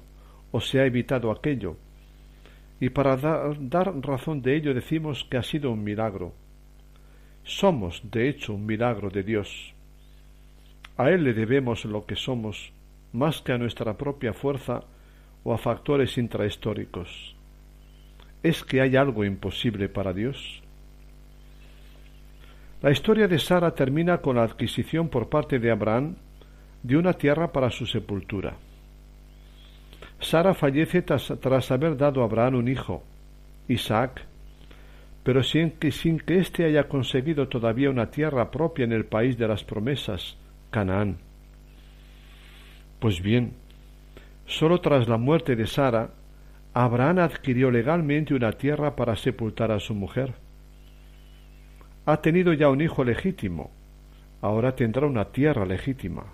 [0.51, 1.77] o se ha evitado aquello,
[2.81, 6.33] y para dar, dar razón de ello decimos que ha sido un milagro.
[7.45, 9.72] Somos, de hecho, un milagro de Dios.
[10.97, 12.71] A Él le debemos lo que somos,
[13.11, 14.83] más que a nuestra propia fuerza
[15.43, 17.35] o a factores intrahistóricos.
[18.43, 20.61] ¿Es que hay algo imposible para Dios?
[22.81, 26.15] La historia de Sara termina con la adquisición por parte de Abraham
[26.83, 28.57] de una tierra para su sepultura.
[30.19, 33.03] Sara fallece tras, haber dado a Abraham un hijo,
[33.67, 34.21] Isaac,
[35.23, 39.37] pero sin que, sin que éste haya conseguido todavía una tierra propia en el país
[39.37, 40.37] de las promesas,
[40.73, 41.19] Canaán.
[42.99, 43.53] Pues bien,
[44.45, 46.09] sólo tras la muerte de Sara,
[46.73, 50.33] Abraham adquirió legalmente una tierra para sepultar a su mujer.
[52.05, 53.69] Ha tenido ya un hijo legítimo,
[54.41, 56.25] ahora tendrá una tierra legítima.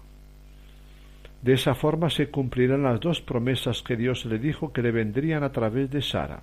[1.41, 5.43] De esa forma se cumplirán las dos promesas que Dios le dijo que le vendrían
[5.43, 6.41] a través de Sara,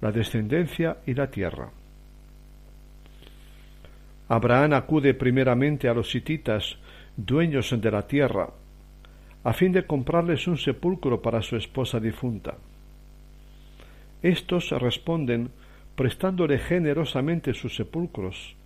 [0.00, 1.70] la descendencia y la tierra.
[4.32, 6.78] Abraham acude primeramente a los hititas,
[7.18, 8.48] dueños de la tierra,
[9.44, 12.54] a fin de comprarles un sepulcro para su esposa difunta.
[14.22, 15.50] Estos responden
[15.96, 18.56] prestándole generosamente sus sepulcros,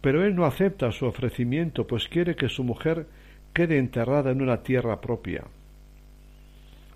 [0.00, 3.06] pero él no acepta su ofrecimiento, pues quiere que su mujer
[3.52, 5.44] quede enterrada en una tierra propia.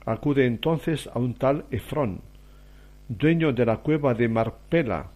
[0.07, 2.23] Acude entonces a un tal Efrón,
[3.11, 5.11] dueño de la cueva de Marpela,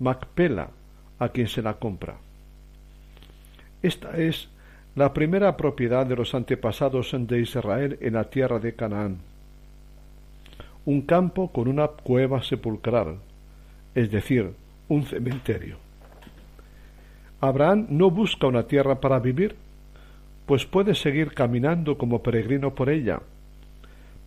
[0.00, 0.75] Macpela,
[1.18, 2.16] a quien se la compra.
[3.82, 4.48] Esta es
[4.94, 9.18] la primera propiedad de los antepasados de Israel en la tierra de Canaán.
[10.84, 13.18] Un campo con una cueva sepulcral,
[13.94, 14.52] es decir,
[14.88, 15.76] un cementerio.
[17.40, 19.56] Abraham no busca una tierra para vivir,
[20.46, 23.20] pues puede seguir caminando como peregrino por ella,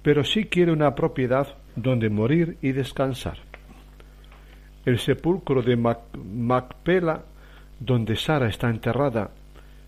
[0.04, 3.49] pero sí quiere una propiedad donde morir y descansar.
[4.86, 7.24] El sepulcro de Macpela,
[7.80, 9.32] donde Sara está enterrada,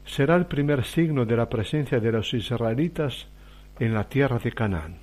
[0.05, 3.27] será el primer signo de la presencia de los israelitas
[3.79, 4.95] en la tierra de Canaán.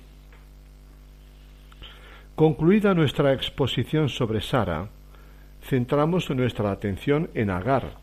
[2.35, 4.87] Concluida nuestra exposición sobre Sara,
[5.61, 7.97] centramos nuestra atención en Agar,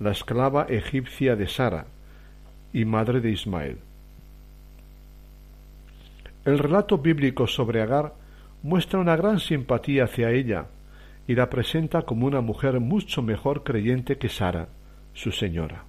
[0.00, 1.86] la esclava egipcia de Sara
[2.72, 3.78] y madre de Ismael.
[6.44, 8.14] El relato bíblico sobre Agar
[8.62, 10.66] muestra una gran simpatía hacia ella
[11.26, 14.68] y la presenta como una mujer mucho mejor creyente que Sara,
[15.12, 15.84] su señora.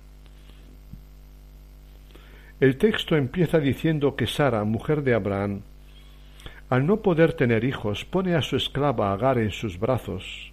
[2.60, 5.62] El texto empieza diciendo que Sara, mujer de Abraham,
[6.70, 10.52] al no poder tener hijos, pone a su esclava Agar en sus brazos,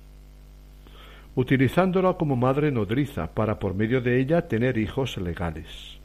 [1.34, 5.98] utilizándola como madre nodriza para por medio de ella tener hijos legales.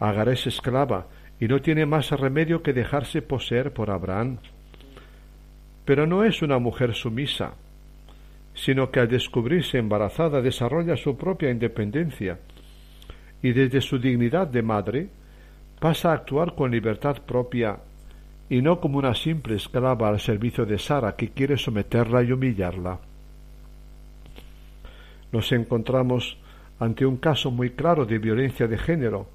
[0.00, 1.06] Agar es esclava
[1.40, 4.38] y no tiene más remedio que dejarse poseer por Abraham.
[5.88, 7.54] Pero no es una mujer sumisa,
[8.52, 12.38] sino que al descubrirse embarazada desarrolla su propia independencia
[13.40, 15.08] y desde su dignidad de madre
[15.80, 17.78] pasa a actuar con libertad propia
[18.50, 22.98] y no como una simple esclava al servicio de Sara que quiere someterla y humillarla.
[25.32, 26.36] Nos encontramos
[26.78, 29.26] ante un caso muy claro de violencia de género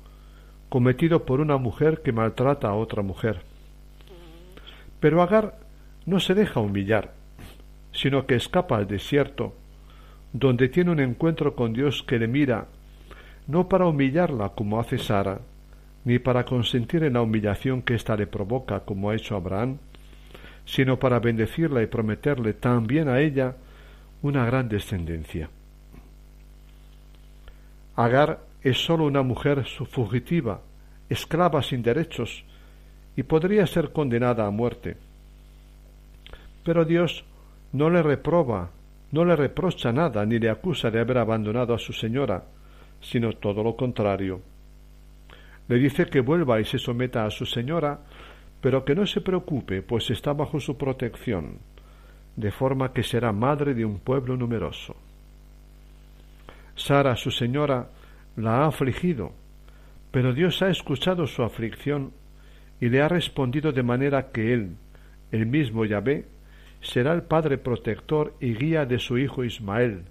[0.70, 3.42] cometido por una mujer que maltrata a otra mujer.
[5.00, 5.63] Pero Agar
[6.06, 7.14] no se deja humillar,
[7.92, 9.54] sino que escapa al desierto,
[10.32, 12.68] donde tiene un encuentro con Dios que le mira
[13.48, 15.40] no para humillarla como hace Sara,
[16.06, 19.78] ni para consentir en la humillación que ésta le provoca como ha hecho Abraham,
[20.66, 23.56] sino para bendecirla y prometerle también a ella
[24.22, 25.50] una gran descendencia.
[27.96, 30.62] Agar es sólo una mujer fugitiva,
[31.10, 32.44] esclava sin derechos,
[33.16, 34.98] y podría ser condenada a muerte.
[36.64, 37.26] Pero Dios
[37.74, 38.72] no le reproba,
[39.12, 42.44] no le reprocha nada, ni le acusa de haber abandonado a su señora,
[43.02, 44.42] sino todo lo contrario.
[45.68, 48.00] Le dice que vuelva y se someta a su señora,
[48.62, 51.60] pero que no se preocupe, pues está bajo su protección,
[52.36, 54.96] de forma que será madre de un pueblo numeroso.
[56.76, 57.90] Sara, su señora,
[58.36, 59.34] la ha afligido,
[60.12, 62.14] pero Dios ha escuchado su aflicción
[62.80, 64.76] y le ha respondido de manera que él,
[65.32, 66.26] el mismo Yahvé,
[66.84, 70.04] será el padre protector y guía de su hijo Ismael,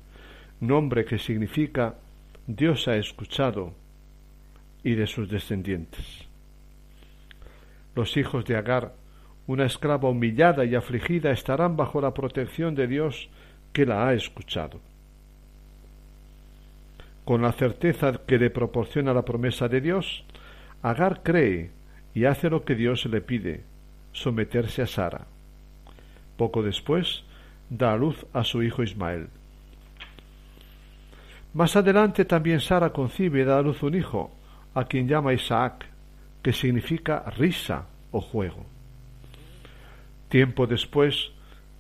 [0.61, 1.97] nombre que significa
[2.47, 3.75] Dios ha escuchado
[4.83, 6.27] y de sus descendientes.
[7.95, 8.95] Los hijos de Agar,
[9.47, 13.29] una esclava humillada y afligida, estarán bajo la protección de Dios
[13.73, 14.81] que la ha escuchado.
[17.25, 20.25] Con la certeza que le proporciona la promesa de Dios,
[20.83, 21.71] Agar cree
[22.15, 23.63] y hace lo que Dios le pide,
[24.13, 25.32] someterse a Sara.
[26.37, 27.25] Poco después,
[27.71, 29.29] da a luz a su hijo Ismael.
[31.55, 34.31] Más adelante también Sara concibe y da a luz un hijo,
[34.75, 35.87] a quien llama Isaac,
[36.43, 38.65] que significa risa o juego.
[40.29, 41.31] Tiempo después,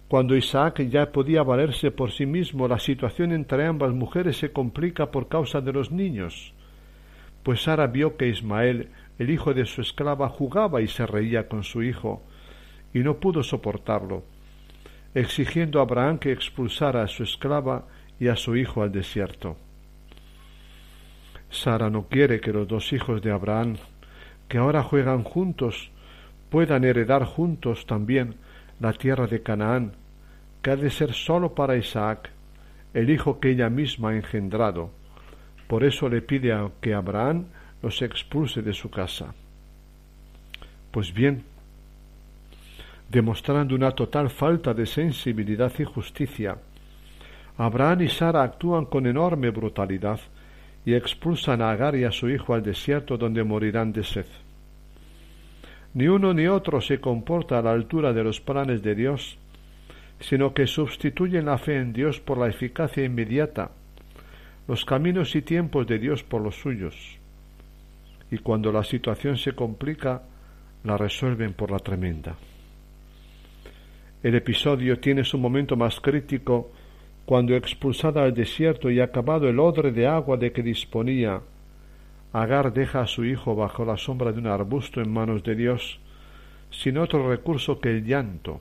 [0.08, 5.10] cuando Isaac ya podía valerse por sí mismo, la situación entre ambas mujeres se complica
[5.10, 6.52] por causa de los niños,
[7.42, 11.64] pues Sara vio que Ismael el hijo de su esclava jugaba y se reía con
[11.64, 12.22] su hijo,
[12.92, 14.24] y no pudo soportarlo,
[15.14, 17.84] exigiendo a Abraham que expulsara a su esclava
[18.18, 19.56] y a su hijo al desierto.
[21.50, 23.76] Sara no quiere que los dos hijos de Abraham,
[24.48, 25.90] que ahora juegan juntos,
[26.50, 28.36] puedan heredar juntos también
[28.80, 29.92] la tierra de Canaán,
[30.62, 32.30] que ha de ser sólo para Isaac,
[32.94, 34.90] el hijo que ella misma ha engendrado.
[35.66, 37.46] Por eso le pide a que Abraham
[37.82, 39.34] los expulse de su casa.
[40.90, 41.44] Pues bien,
[43.12, 46.56] demostrando una total falta de sensibilidad y justicia,
[47.58, 50.18] Abraham y Sara actúan con enorme brutalidad
[50.86, 54.24] y expulsan a Agar y a su hijo al desierto donde morirán de sed.
[55.92, 59.36] Ni uno ni otro se comporta a la altura de los planes de Dios,
[60.18, 63.72] sino que sustituyen la fe en Dios por la eficacia inmediata,
[64.66, 67.18] los caminos y tiempos de Dios por los suyos
[68.32, 70.22] y cuando la situación se complica,
[70.84, 72.34] la resuelven por la tremenda.
[74.22, 76.70] El episodio tiene su momento más crítico
[77.24, 81.40] cuando expulsada al desierto y acabado el odre de agua de que disponía,
[82.32, 85.98] Agar deja a su hijo bajo la sombra de un arbusto en manos de Dios,
[86.70, 88.60] sin otro recurso que el llanto,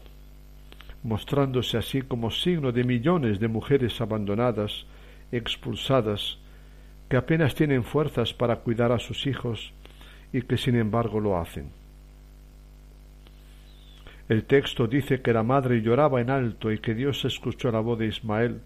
[1.03, 4.86] mostrándose así como signo de millones de mujeres abandonadas,
[5.32, 6.39] expulsadas,
[7.07, 9.74] que apenas tienen fuerzas para cuidar a sus hijos
[10.34, 11.80] y que sin embargo lo hacen.
[14.32, 17.99] El texto dice que la madre lloraba en alto y que Dios escuchó la voz
[17.99, 18.61] de Ismael,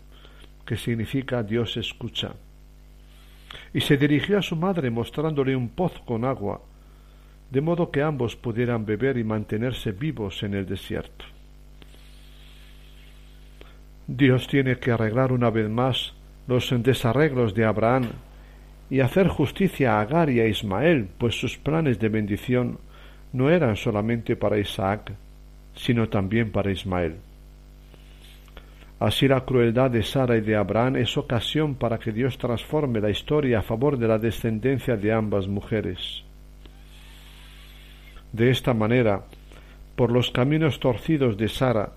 [0.64, 2.36] que significa Dios escucha.
[3.74, 6.62] Y se dirigió a su madre mostrándole un pozo con agua,
[7.50, 11.26] de modo que ambos pudieran beber y mantenerse vivos en el desierto.
[14.06, 16.14] Dios tiene que arreglar una vez más
[16.48, 18.10] los desarreglos de Abraham
[18.92, 22.78] y hacer justicia a Agar y a Ismael, pues sus planes de bendición
[23.34, 25.14] no eran solamente para Isaac,
[25.76, 27.18] sino también para Ismael.
[29.00, 33.10] Así la crueldad de Sara y de Abraham es ocasión para que Dios transforme la
[33.10, 36.24] historia a favor de la descendencia de ambas mujeres.
[38.32, 39.24] De esta manera,
[39.96, 41.92] por los caminos torcidos de Sara,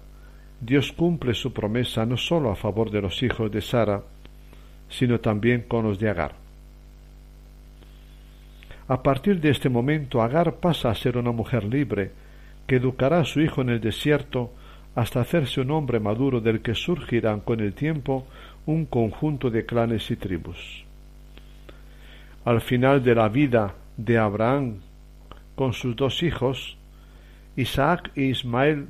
[0.60, 4.02] Dios cumple su promesa no sólo a favor de los hijos de Sara,
[4.88, 6.34] sino también con los de Agar.
[8.88, 12.10] A partir de este momento Agar pasa a ser una mujer libre,
[12.68, 14.52] que educará a su hijo en el desierto
[14.94, 18.26] hasta hacerse un hombre maduro del que surgirán con el tiempo
[18.66, 20.84] un conjunto de clanes y tribus.
[22.44, 24.80] Al final de la vida de Abraham
[25.54, 26.76] con sus dos hijos,
[27.56, 28.88] Isaac e Ismael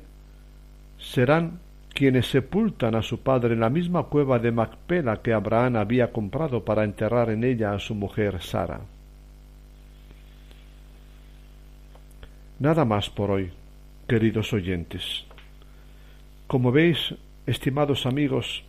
[0.99, 1.61] serán
[1.95, 6.65] quienes sepultan a su padre en la misma cueva de Macpela que Abraham había comprado
[6.65, 8.81] para enterrar en ella a su mujer Sara.
[12.59, 13.53] Nada más por hoy,
[14.09, 15.27] queridos oyentes.
[16.47, 17.15] Como veis,
[17.47, 18.65] estimados amigos,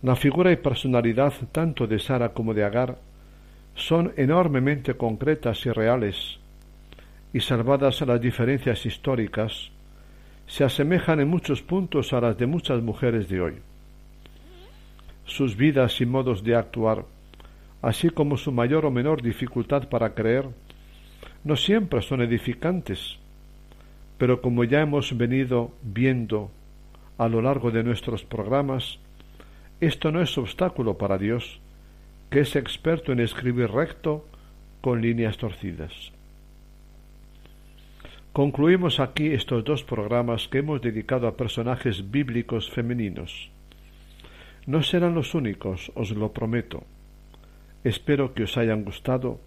[0.00, 2.98] la figura y personalidad tanto de Sara como de Agar
[3.74, 6.38] son enormemente concretas y reales,
[7.32, 9.70] y salvadas a las diferencias históricas,
[10.46, 13.54] se asemejan en muchos puntos a las de muchas mujeres de hoy.
[15.26, 17.04] Sus vidas y modos de actuar,
[17.82, 20.46] así como su mayor o menor dificultad para creer,
[21.42, 23.18] no siempre son edificantes,
[24.18, 26.50] pero como ya hemos venido viendo
[27.16, 28.98] a lo largo de nuestros programas,
[29.80, 31.60] esto no es obstáculo para Dios,
[32.30, 34.26] que es experto en escribir recto
[34.80, 36.12] con líneas torcidas.
[38.32, 43.50] Concluimos aquí estos dos programas que hemos dedicado a personajes bíblicos femeninos.
[44.66, 46.84] No serán los únicos, os lo prometo.
[47.84, 49.40] Espero que os hayan gustado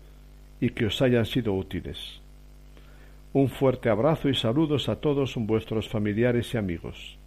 [0.60, 2.21] y que os hayan sido útiles.
[3.34, 7.18] Un fuerte abrazo y saludos a todos vuestros familiares y amigos.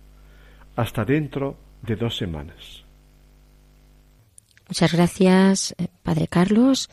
[0.77, 2.85] Hasta dentro de dos semanas.
[4.69, 6.91] Muchas gracias, eh, Padre Carlos.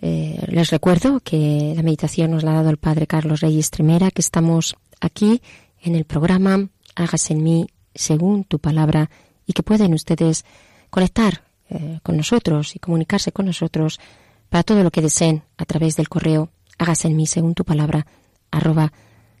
[0.00, 4.10] Eh, les recuerdo que la meditación nos la ha dado el Padre Carlos Reyes Trimera,
[4.10, 5.42] que estamos aquí
[5.82, 9.10] en el programa Hágase en mí según tu palabra
[9.46, 10.44] y que pueden ustedes
[10.90, 14.00] conectar eh, con nosotros y comunicarse con nosotros
[14.48, 18.06] para todo lo que deseen a través del correo hágase en mí según tu palabra
[18.50, 18.92] arroba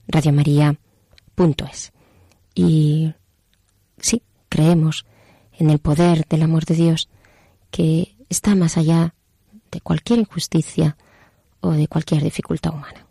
[0.06, 1.92] radiomaria.es.
[2.54, 3.14] Y
[3.98, 5.06] sí, creemos
[5.52, 7.08] en el poder del amor de Dios
[7.70, 9.14] que está más allá
[9.70, 10.96] de cualquier injusticia
[11.60, 13.06] o de cualquier dificultad humana.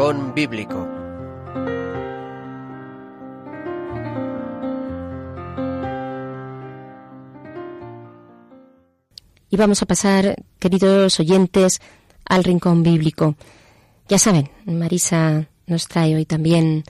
[0.00, 0.88] Rincón Bíblico.
[9.50, 11.82] Y vamos a pasar, queridos oyentes,
[12.24, 13.36] al Rincón Bíblico.
[14.08, 16.84] Ya saben, Marisa nos trae hoy también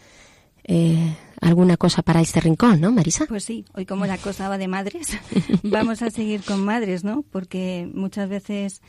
[0.62, 3.26] eh, alguna cosa para este rincón, ¿no, Marisa?
[3.26, 5.18] Pues sí, hoy como la cosa va de madres,
[5.64, 7.24] vamos a seguir con madres, ¿no?
[7.32, 8.82] Porque muchas veces,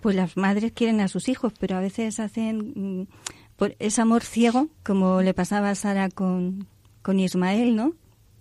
[0.00, 3.06] pues las madres quieren a sus hijos, pero a veces hacen mm,
[3.60, 6.66] por ese amor ciego, como le pasaba a Sara con,
[7.02, 7.92] con Ismael, ¿no?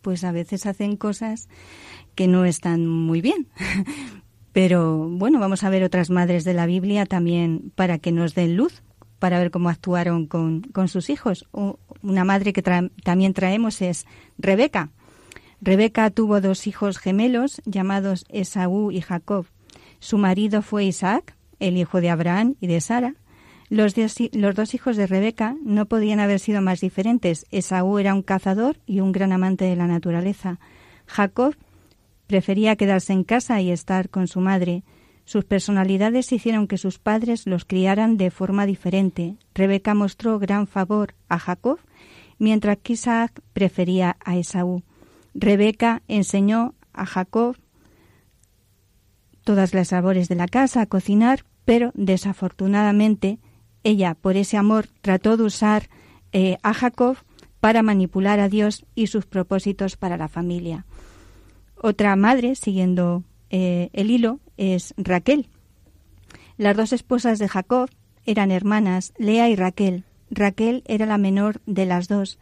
[0.01, 1.49] Pues a veces hacen cosas
[2.15, 3.49] que no están muy bien.
[4.53, 8.55] Pero bueno, vamos a ver otras madres de la Biblia también para que nos den
[8.55, 8.81] luz,
[9.19, 11.49] para ver cómo actuaron con, con sus hijos.
[12.01, 14.05] Una madre que también traemos es
[14.37, 14.89] Rebeca.
[15.59, 19.47] Rebeca tuvo dos hijos gemelos llamados Esaú y Jacob.
[19.99, 23.15] Su marido fue Isaac, el hijo de Abraham y de Sara.
[23.69, 27.45] Los, dos hijos de Rebeca no podían haber sido más diferentes.
[27.51, 30.59] Esaú era un cazador y un gran amante de la naturaleza.
[31.05, 31.55] Jacob
[32.25, 34.83] prefería quedarse en casa y estar con su madre.
[35.23, 39.35] Sus personalidades hicieron que sus padres los criaran de forma diferente.
[39.53, 41.77] Rebeca mostró gran favor a Jacob,
[42.39, 44.81] mientras que Isaac prefería a Esaú.
[45.35, 47.55] Rebeca enseñó a Jacob
[49.43, 53.37] todas las labores de la casa, a cocinar, pero desafortunadamente
[53.83, 55.89] ella, por ese amor, trató de usar
[56.31, 57.17] eh, a Jacob
[57.59, 60.85] para manipular a Dios y sus propósitos para la familia.
[61.75, 65.47] Otra madre, siguiendo eh, el hilo, es Raquel.
[66.57, 67.89] Las dos esposas de Jacob
[68.25, 70.03] eran hermanas, Lea y Raquel.
[70.29, 72.37] Raquel era la menor de las dos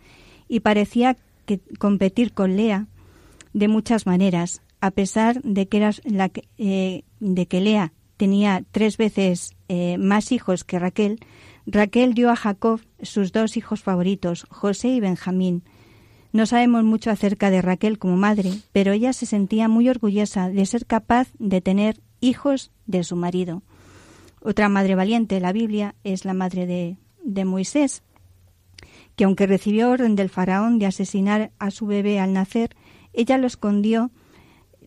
[0.47, 2.87] y parecía que competir con Lea
[3.53, 8.97] de muchas maneras, a pesar de que, era la eh, de que Lea tenía tres
[8.97, 11.19] veces eh, más hijos que Raquel,
[11.65, 15.63] Raquel dio a Jacob sus dos hijos favoritos, José y Benjamín.
[16.31, 20.65] No sabemos mucho acerca de Raquel como madre, pero ella se sentía muy orgullosa de
[20.65, 23.63] ser capaz de tener hijos de su marido.
[24.41, 28.01] Otra madre valiente de la Biblia es la madre de, de Moisés,
[29.17, 32.75] que aunque recibió orden del faraón de asesinar a su bebé al nacer,
[33.11, 34.11] ella lo escondió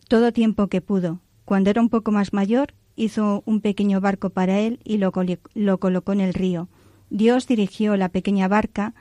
[0.07, 1.19] todo tiempo que pudo.
[1.45, 5.11] Cuando era un poco más mayor, hizo un pequeño barco para él y lo,
[5.53, 6.69] lo colocó en el río.
[7.09, 8.93] Dios dirigió la pequeña barca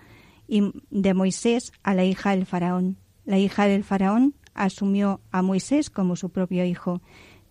[0.49, 2.97] de Moisés a la hija del faraón.
[3.25, 7.01] La hija del faraón asumió a Moisés como su propio hijo,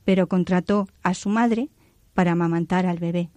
[0.03, 1.69] pero contrató a su madre
[2.13, 3.29] para amamantar al bebé.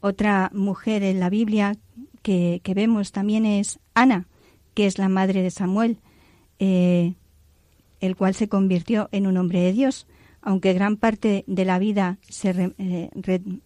[0.00, 1.76] Otra mujer en la Biblia
[2.22, 4.26] que, vemos también es Ana,
[4.74, 5.98] que es la madre de Samuel,
[6.58, 7.14] eh,
[8.00, 10.06] el cual se convirtió en un hombre de Dios.
[10.40, 13.10] Aunque gran parte de la vida se eh,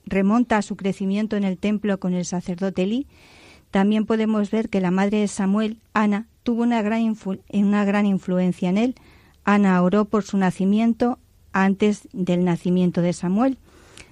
[0.07, 3.07] remonta a su crecimiento en el templo con el sacerdote Elí,
[3.71, 7.17] también podemos ver que la madre de Samuel, Ana, tuvo una gran,
[7.53, 8.95] una gran influencia en él.
[9.45, 11.19] Ana oró por su nacimiento
[11.53, 13.59] antes del nacimiento de Samuel.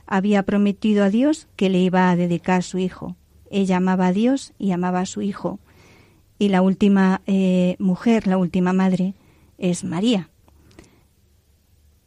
[0.07, 3.17] Había prometido a Dios que le iba a dedicar su hijo.
[3.51, 5.61] Ella amaba a Dios y amaba a su hijo.
[6.39, 9.15] Y la última eh, mujer, la última madre,
[9.59, 10.31] es María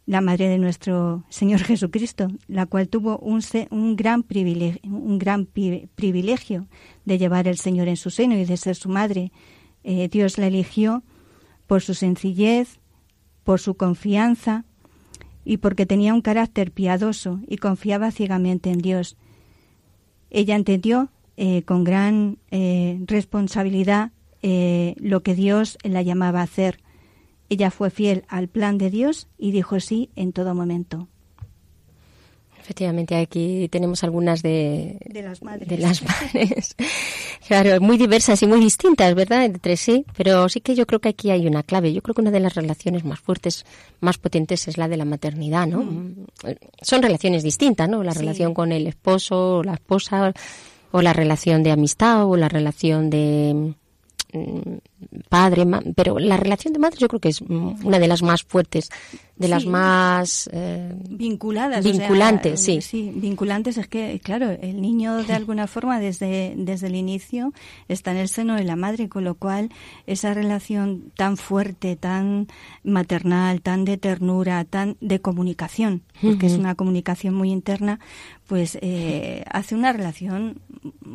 [0.06, 3.42] la madre de nuestro Señor Jesucristo, la cual tuvo un,
[3.72, 6.68] un, gran, privilegio, un gran privilegio
[7.06, 9.32] de llevar el Señor en su seno y de ser su madre.
[9.84, 11.04] Eh, Dios la eligió
[11.68, 12.80] por su sencillez,
[13.44, 14.66] por su confianza
[15.46, 19.18] y porque tenía un carácter piadoso y confiaba ciegamente en Dios.
[20.30, 24.12] Ella entendió eh, con gran eh, responsabilidad
[24.98, 26.83] lo que Dios la llamaba a hacer
[27.50, 31.08] ella fue fiel al plan de Dios y dijo sí en todo momento.
[32.64, 35.68] Efectivamente, aquí tenemos algunas de, de las madres.
[35.68, 36.78] De las madres.
[37.48, 39.44] claro, muy diversas y muy distintas, ¿verdad?
[39.44, 41.92] Entre sí, pero sí que yo creo que aquí hay una clave.
[41.92, 43.66] Yo creo que una de las relaciones más fuertes,
[44.00, 45.84] más potentes es la de la maternidad, ¿no?
[45.84, 46.26] Mm.
[46.82, 48.02] Son relaciones distintas, ¿no?
[48.02, 50.34] La relación con el esposo o la esposa,
[50.92, 53.74] o la relación de amistad, o la relación de
[55.30, 55.66] padre,
[55.96, 58.90] pero la relación de madre yo creo que es una de las más fuertes,
[59.36, 62.82] de las más eh, vinculadas, vinculantes, sí.
[62.82, 63.78] Sí, vinculantes.
[63.78, 67.54] Es que, claro, el niño de alguna forma desde, desde el inicio
[67.88, 69.70] está en el seno de la madre, con lo cual
[70.08, 72.48] esa relación tan fuerte, tan
[72.84, 78.00] maternal, tan de ternura, tan de comunicación, porque es una comunicación muy interna,
[78.54, 80.62] pues eh, hace una relación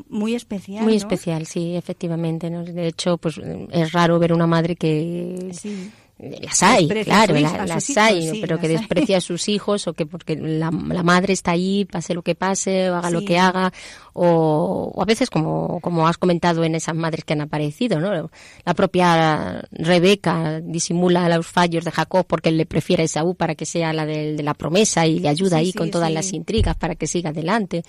[0.09, 0.82] muy especial.
[0.82, 2.51] Muy especial, sí, efectivamente.
[2.51, 5.53] De hecho, pues es raro ver una madre que
[6.19, 8.77] las hay, claro, la- las hijos, hay, sí, pero las que hay.
[8.77, 12.35] desprecia a sus hijos o que porque la, la madre está ahí, pase lo que
[12.35, 13.73] pase, o haga lo que haga,
[14.14, 18.31] o, o a veces como, como has comentado en esas madres que han aparecido, ¿no?
[18.64, 23.55] La propia Rebeca disimula los fallos de Jacob porque él le prefiere a Esaú para
[23.55, 26.33] que sea la del- de, la promesa y le ayuda Sí, ahí con todas las
[26.33, 27.85] intrigas para que siga adelante.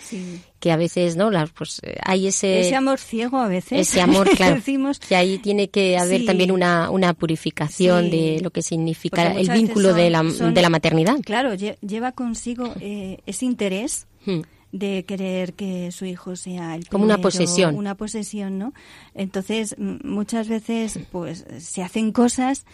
[0.60, 1.32] Que a veces, ¿no?
[1.32, 2.60] Las, pues eh, hay ese...
[2.60, 3.80] Ese amor ciego a veces.
[3.88, 4.55] Ese amor, claro.
[4.55, 6.26] Decimos, que ahí tiene que haber Sí.
[6.26, 8.10] también una, una purificación Sí.
[8.12, 11.16] de lo que significa el vínculo de, la, son- de la maternidad.
[11.24, 14.41] Claro, lle- lleva consigo eh, ese interés Hmm.
[14.74, 17.76] de querer que su hijo sea el Como una primero, posesión.
[17.76, 18.74] una posesión, ¿no?
[19.16, 22.66] Entonces, muchas veces, pues, se hacen cosas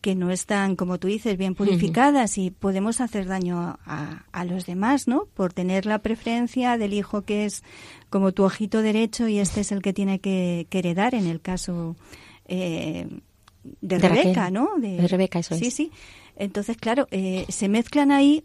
[0.00, 4.64] que no están, como tú dices, bien purificadas y podemos hacer daño a, a los
[4.64, 5.26] demás, ¿no?
[5.34, 7.62] Por tener la preferencia del hijo que es
[8.08, 11.40] como tu ojito derecho y este es el que tiene que, que heredar en el
[11.40, 11.96] caso
[12.46, 13.06] eh,
[13.62, 14.22] de, De Raquel.
[14.24, 14.70] Rebeca, ¿no?
[14.78, 15.74] De Rebeca, eso sí, es.
[15.74, 15.92] Sí,
[16.36, 18.44] Entonces, claro, eh, se mezclan ahí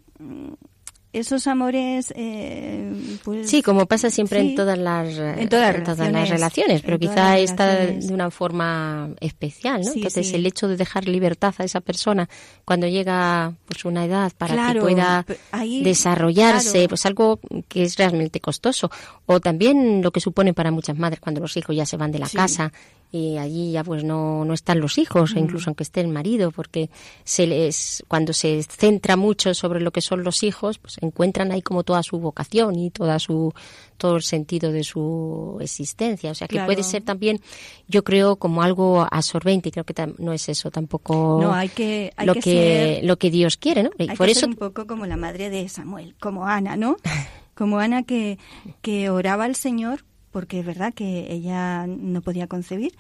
[1.20, 2.91] esos amores, eh,
[3.24, 3.49] pues...
[3.49, 6.99] Sí, como pasa siempre sí, en todas las, en todas las las relaciones, relaciones, pero
[6.99, 8.07] quizá relaciones.
[8.07, 9.91] de una forma especial, ¿no?
[9.91, 10.36] Sí, Entonces sí.
[10.36, 12.30] el hecho de dejar libertad a esa persona
[12.66, 16.89] cuando llega pues una edad para Claro, que pueda ahí, desarrollarse, claro.
[16.89, 18.91] pues algo que es realmente costoso,
[19.26, 22.20] o también lo que supone para muchas madres cuando los hijos ya se van de
[22.20, 22.72] la casa
[23.11, 26.89] y allí ya pues no, no están los hijos, incluso aunque esté el marido, porque
[27.24, 31.62] se les, cuando se centra mucho sobre lo que son los hijos, pues encuentran ahí
[31.62, 33.53] como toda su vocación y toda su,
[33.97, 36.32] todo el sentido de su existencia.
[36.32, 36.68] O sea que Claro.
[36.68, 37.39] puede ser también,
[37.88, 42.12] yo creo, como algo absorbente, y creo que no es eso tampoco No, hay que,
[42.18, 43.91] hay lo que, que, ser, lo que Dios quiere, ¿no?
[43.97, 46.76] Y hay por que eso ser un poco como la madre de Samuel, como Ana,
[46.76, 46.97] ¿no?
[47.56, 48.38] Como Ana que,
[48.82, 50.03] que oraba al Señor
[50.36, 52.91] porque es verdad que ella no podía concebir,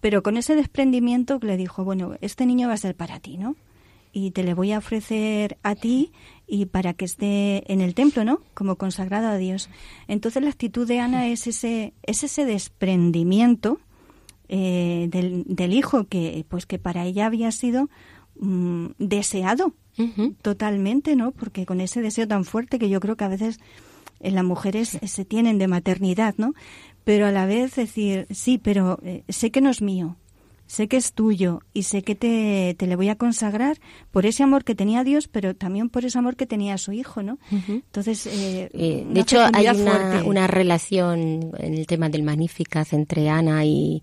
[0.00, 3.56] pero con ese desprendimiento le dijo, bueno, este niño va a ser para ti, ¿no?
[4.16, 6.12] Y te le voy a ofrecer a ti
[6.46, 8.40] y para que esté en el templo, ¿no?
[8.54, 9.68] Como consagrado a Dios.
[10.06, 13.80] Entonces la actitud de Ana es ese, es ese desprendimiento
[14.48, 17.90] eh, del, del hijo que, pues que para ella había sido
[18.38, 19.74] mm, deseado
[20.42, 21.32] totalmente, ¿no?
[21.32, 23.60] Porque con ese deseo tan fuerte que yo creo que a veces
[24.20, 26.54] en las mujeres se tienen de maternidad, ¿no?
[27.04, 30.16] Pero a la vez decir, sí, pero eh, sé que no es mío,
[30.66, 33.78] sé que es tuyo y sé que te, te le voy a consagrar
[34.10, 36.92] por ese amor que tenía Dios, pero también por ese amor que tenía a su
[36.92, 37.38] hijo, ¿no?
[37.50, 43.28] Entonces, eh, Eh, de hecho, hay una, una relación en el tema del Magnificat entre
[43.28, 44.02] Ana y,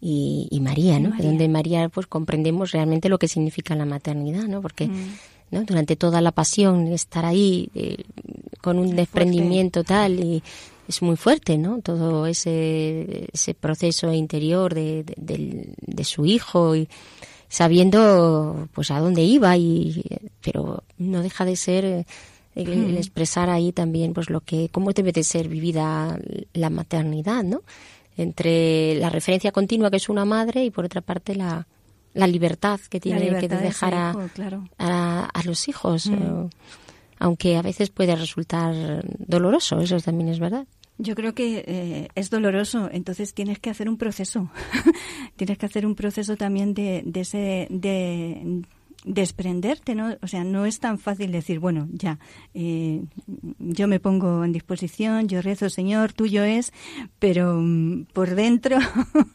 [0.00, 1.10] y, y María, ¿no?
[1.10, 1.26] María.
[1.26, 4.60] Donde María, pues comprendemos realmente lo que significa la maternidad, ¿no?
[4.60, 5.14] Porque Mm.
[5.52, 5.64] ¿no?
[5.64, 8.04] durante toda la pasión estar ahí eh,
[8.62, 10.42] con un Muy desprendimiento tal y
[10.88, 11.80] es muy fuerte, ¿no?
[11.80, 16.88] Todo ese, ese proceso interior de, de, del- de su hijo y
[17.48, 20.02] sabiendo pues a dónde iba y
[20.42, 22.04] pero no deja de ser eh,
[22.54, 26.18] el, el expresar ahí también pues lo que cómo debe de ser vivida
[26.54, 27.62] la maternidad, ¿no?
[28.16, 31.66] Entre la referencia continua que es una madre y por otra parte la
[32.14, 34.68] la libertad que tiene que de dejar a, claro.
[34.78, 36.14] a, a los hijos, Mm.
[36.14, 36.48] eh,
[37.18, 40.66] aunque a veces puede resultar doloroso, eso también es verdad.
[40.98, 44.50] Yo creo que eh, es doloroso, entonces tienes que hacer un proceso.
[45.36, 48.62] tienes que hacer un proceso también de, de ese de
[49.04, 50.16] desprenderte, ¿no?
[50.22, 52.18] O sea, no es tan fácil decir, bueno, ya,
[52.54, 53.02] eh,
[53.58, 56.72] yo me pongo en disposición, yo rezo, Señor, tuyo es,
[57.18, 58.78] pero mm, por dentro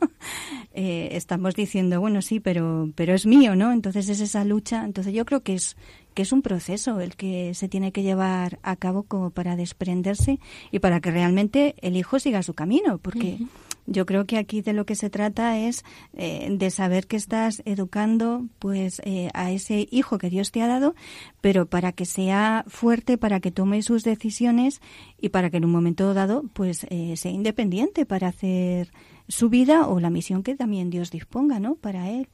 [0.74, 3.72] eh, estamos diciendo, bueno, sí, pero, pero es mío, ¿no?
[3.72, 4.86] Entonces es esa lucha.
[4.86, 5.76] Entonces yo creo que es
[6.18, 10.40] que es un proceso el que se tiene que llevar a cabo como para desprenderse
[10.72, 13.38] y para que realmente el hijo siga su camino, porque
[13.86, 17.62] yo creo que aquí de lo que se trata es eh, de saber que estás
[17.66, 20.96] educando pues eh, a ese hijo que Dios te ha dado,
[21.40, 24.82] pero para que sea fuerte, para que tome sus decisiones
[25.22, 28.92] y para que en un momento dado pues eh, sea independiente para hacer
[29.30, 31.76] su vida o la misión que también Dios disponga, ¿no?
[31.76, 32.30] Para él.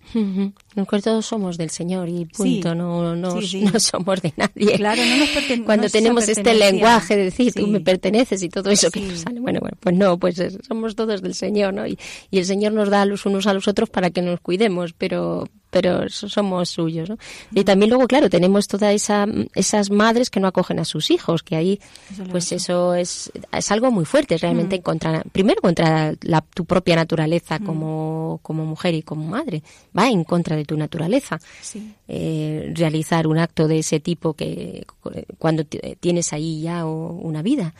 [0.75, 2.77] Nosotros todos somos del Señor y punto, Sí.
[2.77, 3.61] no, no, Sí, sí.
[3.73, 4.75] no somos de nadie.
[4.77, 8.91] Claro, no nos Cuando tenemos este lenguaje de decir tú me perteneces y todo eso
[8.91, 11.87] que nos sale, bueno, bueno, pues no, pues somos todos del Señor, ¿no?
[11.87, 11.97] Y,
[12.29, 14.93] y el Señor nos da a los unos a los otros para que nos cuidemos,
[14.93, 17.17] pero pero so- somos suyos, ¿no?
[17.53, 21.43] Y también luego, claro, tenemos todas esa, esas madres que no acogen a sus hijos,
[21.43, 21.79] que ahí,
[22.11, 26.95] Eso pues eso es, es algo muy fuerte, realmente, contra, primero contra la, tu propia
[26.95, 29.63] naturaleza como, como mujer y como madre,
[29.97, 31.39] va en contra de tu naturaleza.
[31.61, 31.93] Sí.
[32.07, 37.13] Eh, realizar un acto de ese tipo que cu- cuando t- tienes ahí ya o-
[37.13, 37.73] una vida.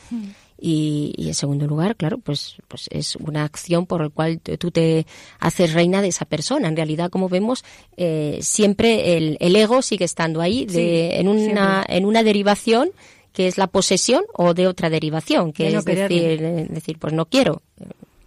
[0.60, 4.72] Y, y en segundo lugar, claro, pues, pues es una acción por la cual tú
[4.72, 5.06] te
[5.39, 6.68] haces reina de esa persona.
[6.68, 7.66] En realidad, como vemos,
[7.97, 11.43] eh, siempre el, el ego sigue estando ahí de, Sí, en, una,
[11.84, 11.97] siempre.
[11.97, 12.91] en una derivación
[13.34, 16.99] que es la posesión o de otra derivación, que De no es decir, eh, decir,
[16.99, 17.62] pues no quiero.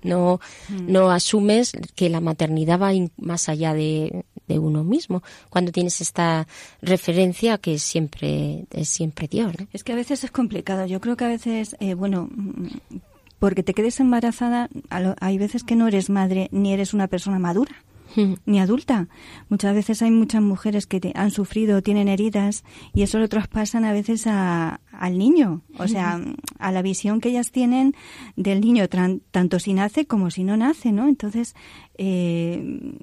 [0.07, 0.93] No, Mm.
[0.93, 5.23] no asumes que la maternidad va más allá de, de uno mismo.
[5.51, 6.47] Cuando tienes esta
[6.83, 9.53] referencia que siempre, es siempre Dios.
[9.59, 9.67] ¿no?
[9.73, 10.87] Es que a veces es complicado.
[10.87, 12.67] Yo creo que a veces, eh, bueno, mm,
[13.39, 14.69] porque te quedes embarazada,
[15.21, 17.73] hay veces que no eres madre ni eres una persona madura
[18.47, 19.09] ni adulta.
[19.49, 22.65] Muchas veces hay muchas mujeres que te- han sufrido, tienen heridas
[22.95, 26.21] y eso lo traspasan a veces a- al niño, o sea,
[26.59, 27.95] a la visión que ellas tienen
[28.37, 31.09] del niño, tran- tanto si nace como si no nace, ¿no?
[31.09, 31.55] Entonces,
[31.99, 32.95] eh,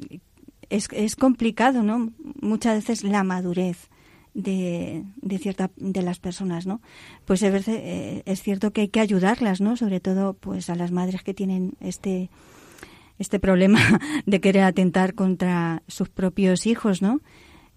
[0.70, 2.12] es, es complicado, ¿no?
[2.42, 3.90] Muchas veces la madurez
[4.34, 6.82] de, de cierta de las personas, ¿no?
[7.26, 9.78] Pues es, eh, es cierto que hay que ayudarlas, ¿no?
[9.78, 12.32] Sobre todo, pues a las madres que tienen este
[13.20, 13.80] este problema
[14.26, 17.20] de querer atentar contra sus propios hijos, ¿no?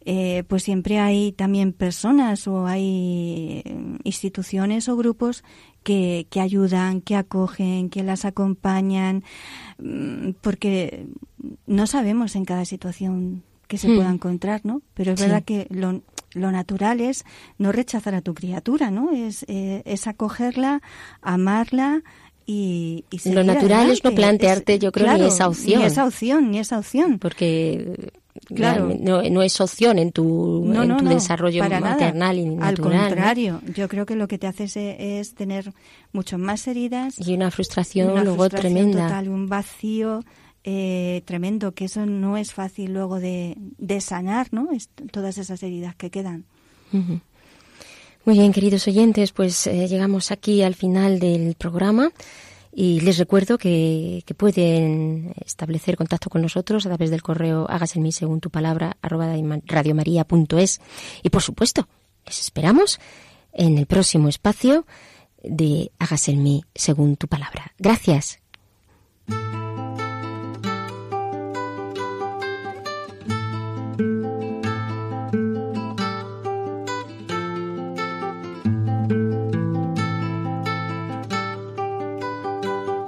[0.09, 5.43] Eh, pues siempre hay también personas o hay eh, instituciones o grupos
[5.83, 9.25] que, que ayudan, que acogen, que las acompañan,
[9.79, 11.07] mm, porque
[11.67, 13.97] no sabemos en cada situación que se Hmm.
[13.97, 14.81] pueda encontrar, ¿no?
[14.95, 15.27] Pero es Sí.
[15.27, 16.03] verdad que lo,
[16.35, 17.25] lo natural es
[17.59, 19.11] no rechazar a tu criatura, ¿no?
[19.11, 20.83] Es, eh, es acogerla,
[21.21, 22.03] amarla
[22.47, 25.81] y, y Lo natural es no plantearte, yo creo, ni esa opción.
[25.81, 27.19] Ni esa opción, ni esa opción.
[27.19, 28.13] Porque
[28.55, 28.87] Claro.
[28.87, 31.93] realmente no, no es opción en tu, No, en tu no, desarrollo para nada.
[31.95, 32.77] maternal y Al natural.
[33.01, 33.09] ¿no?
[33.09, 35.73] contrario, yo creo que lo que te hace es, es tener
[36.13, 39.09] mucho más heridas Y una frustración una luego frustración tremenda.
[39.09, 40.23] total, un vacío
[40.65, 44.71] eh, tremendo, que eso no es fácil luego de, de sanar, ¿no?
[44.73, 46.45] Es- todas esas heridas que quedan.
[46.93, 47.21] Ujú.
[48.27, 52.11] Muy bien, queridos oyentes, pues eh, llegamos aquí al final del programa
[52.75, 58.03] y les recuerdo que, pueden establecer contacto con nosotros a través del correo hágase en
[58.03, 59.33] mí según tu palabra arroba
[59.67, 60.81] radiomaria.es
[61.23, 61.87] y por supuesto
[62.27, 62.99] les esperamos
[63.53, 64.87] en el próximo espacio
[65.45, 67.75] de hágase en mí según tu palabra.
[67.79, 68.41] Gracias.